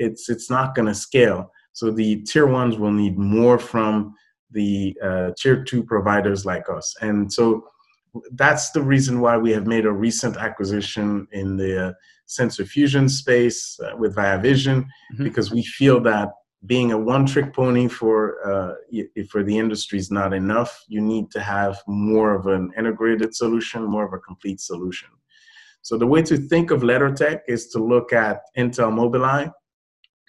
it's 0.06 0.28
it's 0.34 0.50
not 0.56 0.74
going 0.74 0.88
to 0.88 0.94
scale. 1.08 1.40
So 1.72 1.84
the 1.90 2.10
tier 2.28 2.48
ones 2.60 2.74
will 2.80 2.96
need 3.02 3.16
more 3.16 3.58
from 3.58 3.94
the 4.50 4.96
uh, 5.08 5.30
tier 5.38 5.58
two 5.70 5.82
providers 5.84 6.44
like 6.52 6.66
us. 6.78 6.86
And 7.00 7.32
so 7.32 7.44
that's 8.42 8.70
the 8.72 8.82
reason 8.82 9.20
why 9.20 9.36
we 9.36 9.52
have 9.52 9.66
made 9.74 9.86
a 9.86 9.92
recent 10.06 10.36
acquisition 10.36 11.28
in 11.40 11.56
the 11.56 11.94
sensor 12.26 12.64
fusion 12.64 13.08
space 13.08 13.78
uh, 13.80 13.96
with 13.96 14.16
VayaVision, 14.16 14.78
mm-hmm. 14.78 15.24
because 15.24 15.52
we 15.52 15.62
feel 15.78 16.00
that 16.00 16.28
being 16.66 16.92
a 16.92 16.98
one-trick 16.98 17.54
pony 17.54 17.88
for 17.88 18.18
uh, 18.50 18.74
for 19.30 19.42
the 19.42 19.56
industry 19.64 19.98
is 19.98 20.10
not 20.10 20.32
enough. 20.34 20.72
You 20.88 21.00
need 21.00 21.30
to 21.30 21.40
have 21.40 21.74
more 21.86 22.34
of 22.38 22.46
an 22.46 22.64
integrated 22.76 23.34
solution, 23.34 23.84
more 23.84 24.06
of 24.06 24.12
a 24.12 24.18
complete 24.18 24.60
solution. 24.60 25.08
So 25.82 25.96
the 25.96 26.06
way 26.06 26.22
to 26.22 26.36
think 26.36 26.70
of 26.70 26.82
LeddarTech 26.82 27.38
is 27.48 27.68
to 27.68 27.78
look 27.92 28.12
at 28.12 28.36
Intel 28.62 28.92
Mobileye, 28.92 29.50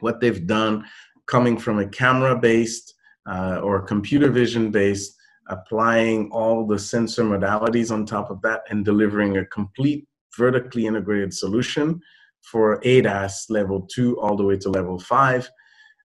what 0.01 0.19
they've 0.19 0.45
done, 0.47 0.85
coming 1.27 1.57
from 1.57 1.79
a 1.79 1.87
camera-based 1.87 2.93
uh, 3.29 3.59
or 3.63 3.81
computer 3.81 4.29
vision-based, 4.29 5.15
applying 5.47 6.29
all 6.31 6.65
the 6.65 6.79
sensor 6.79 7.23
modalities 7.23 7.91
on 7.91 8.05
top 8.05 8.29
of 8.29 8.41
that, 8.41 8.61
and 8.69 8.85
delivering 8.85 9.37
a 9.37 9.45
complete 9.45 10.07
vertically 10.37 10.85
integrated 10.85 11.33
solution 11.33 11.99
for 12.41 12.79
ADAS 12.83 13.49
level 13.49 13.87
two 13.93 14.19
all 14.19 14.35
the 14.35 14.43
way 14.43 14.57
to 14.57 14.69
level 14.69 14.97
five 14.99 15.49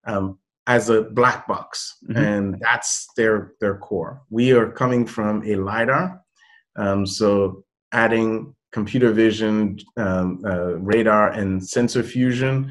um, 0.07 0.39
as 0.67 0.89
a 0.89 1.03
black 1.03 1.47
box, 1.47 1.99
mm-hmm. 2.09 2.17
and 2.17 2.57
that's 2.61 3.07
their 3.17 3.53
their 3.61 3.77
core. 3.77 4.23
We 4.31 4.53
are 4.53 4.71
coming 4.71 5.07
from 5.07 5.43
a 5.47 5.57
lidar, 5.57 6.21
um, 6.77 7.07
so 7.07 7.65
adding 7.93 8.55
computer 8.73 9.13
vision, 9.13 9.79
um, 9.97 10.41
uh, 10.45 10.79
radar, 10.79 11.31
and 11.31 11.65
sensor 11.65 12.03
fusion, 12.03 12.69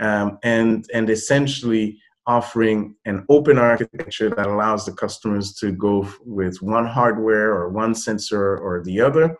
um, 0.00 0.38
and 0.42 0.84
and 0.92 1.10
essentially 1.10 1.98
offering 2.26 2.94
an 3.06 3.24
open 3.28 3.58
architecture 3.58 4.30
that 4.30 4.46
allows 4.46 4.84
the 4.84 4.92
customers 4.92 5.54
to 5.54 5.72
go 5.72 6.06
with 6.24 6.60
one 6.62 6.86
hardware 6.86 7.52
or 7.52 7.70
one 7.70 7.94
sensor 7.94 8.56
or 8.58 8.82
the 8.84 9.00
other, 9.00 9.36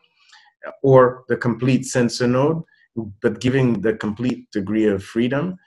or 0.83 1.25
the 1.29 1.37
complete 1.37 1.85
sensor 1.85 2.27
node, 2.27 2.63
but 3.23 3.41
giving 3.41 3.81
the 3.81 3.95
complete 3.95 4.51
degree 4.51 4.87
of 4.87 5.05
freedom 5.05 5.59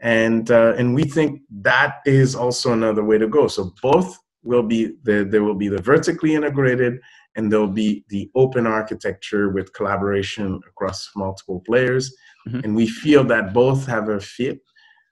and 0.00 0.50
uh, 0.50 0.74
and 0.76 0.94
we 0.94 1.04
think 1.04 1.42
that 1.50 1.96
is 2.06 2.34
also 2.34 2.72
another 2.72 3.04
way 3.04 3.18
to 3.18 3.26
go. 3.26 3.48
So 3.48 3.72
both 3.82 4.18
will 4.42 4.62
be 4.62 4.94
the, 5.02 5.26
there 5.28 5.42
will 5.42 5.54
be 5.54 5.68
the 5.68 5.82
vertically 5.82 6.34
integrated 6.34 7.00
and 7.38 7.52
there'll 7.52 7.68
be 7.68 8.04
the 8.08 8.28
open 8.34 8.66
architecture 8.66 9.48
with 9.48 9.72
collaboration 9.72 10.60
across 10.68 11.08
multiple 11.14 11.60
players. 11.64 12.14
Mm-hmm. 12.48 12.60
And 12.64 12.74
we 12.74 12.88
feel 12.88 13.22
that 13.24 13.54
both 13.54 13.86
have 13.86 14.08
a 14.08 14.20
fit, 14.20 14.60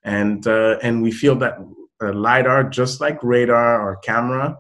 and 0.03 0.45
uh, 0.47 0.79
and 0.83 1.03
we 1.03 1.12
feel 1.12 1.37
that 1.37 1.55
uh, 2.03 2.12
lidar, 2.12 2.64
just 2.64 3.01
like 3.01 3.22
radar 3.22 3.81
or 3.81 3.97
camera, 3.99 4.59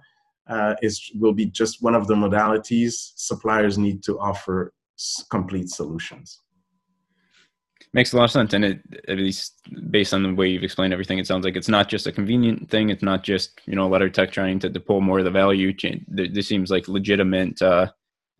uh, 0.48 0.74
is 0.80 1.10
will 1.16 1.32
be 1.34 1.46
just 1.46 1.82
one 1.82 1.96
of 1.96 2.06
the 2.06 2.14
modalities 2.14 3.12
suppliers 3.16 3.76
need 3.76 4.02
to 4.04 4.18
offer 4.20 4.72
complete 5.30 5.68
solutions. 5.68 6.40
Makes 7.92 8.12
a 8.12 8.16
lot 8.16 8.24
of 8.24 8.30
sense, 8.30 8.52
and 8.52 8.64
it, 8.64 8.80
at 9.08 9.16
least 9.16 9.54
based 9.90 10.12
on 10.12 10.22
the 10.22 10.34
way 10.34 10.48
you've 10.48 10.64
explained 10.64 10.92
everything, 10.92 11.18
it 11.18 11.26
sounds 11.26 11.44
like 11.44 11.56
it's 11.56 11.68
not 11.68 11.88
just 11.88 12.06
a 12.06 12.12
convenient 12.12 12.68
thing. 12.68 12.90
It's 12.90 13.02
not 13.02 13.22
just 13.22 13.60
you 13.66 13.74
know 13.74 13.88
LeddarTech 13.88 14.30
trying 14.30 14.58
to, 14.60 14.70
to 14.70 14.80
pull 14.80 15.00
more 15.00 15.18
of 15.18 15.24
the 15.24 15.30
value. 15.30 15.72
chain. 15.72 16.04
This 16.08 16.48
seems 16.48 16.70
like 16.70 16.88
legitimate, 16.88 17.60
uh, 17.62 17.90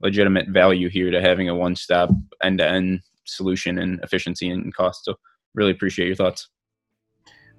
legitimate 0.01 0.49
value 0.49 0.89
here 0.91 1.11
to 1.11 1.23
having 1.23 1.49
a 1.49 1.55
one-stop 1.55 2.11
end-to-end 2.43 3.01
solution 3.25 3.79
and 3.79 3.99
efficiency 4.03 4.51
and 4.51 4.75
cost. 4.75 5.05
So, 5.05 5.15
really 5.55 5.73
appreciate 5.73 6.07
your 6.07 6.17
thoughts. 6.17 6.49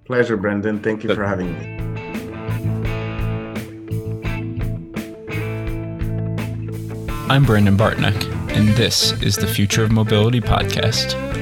Pleasure, 0.06 0.38
Brandon. 0.38 0.80
Thank 0.80 1.04
you 1.04 1.14
for 1.14 1.26
having 1.26 1.52
me. 1.58 1.88
I'm 7.30 7.44
Brandon 7.44 7.76
Bartneck, 7.76 8.16
and 8.56 8.70
this 8.70 9.12
is 9.22 9.36
the 9.36 9.48
Future 9.48 9.84
of 9.84 9.92
Mobility 9.92 10.40
podcast. 10.40 11.37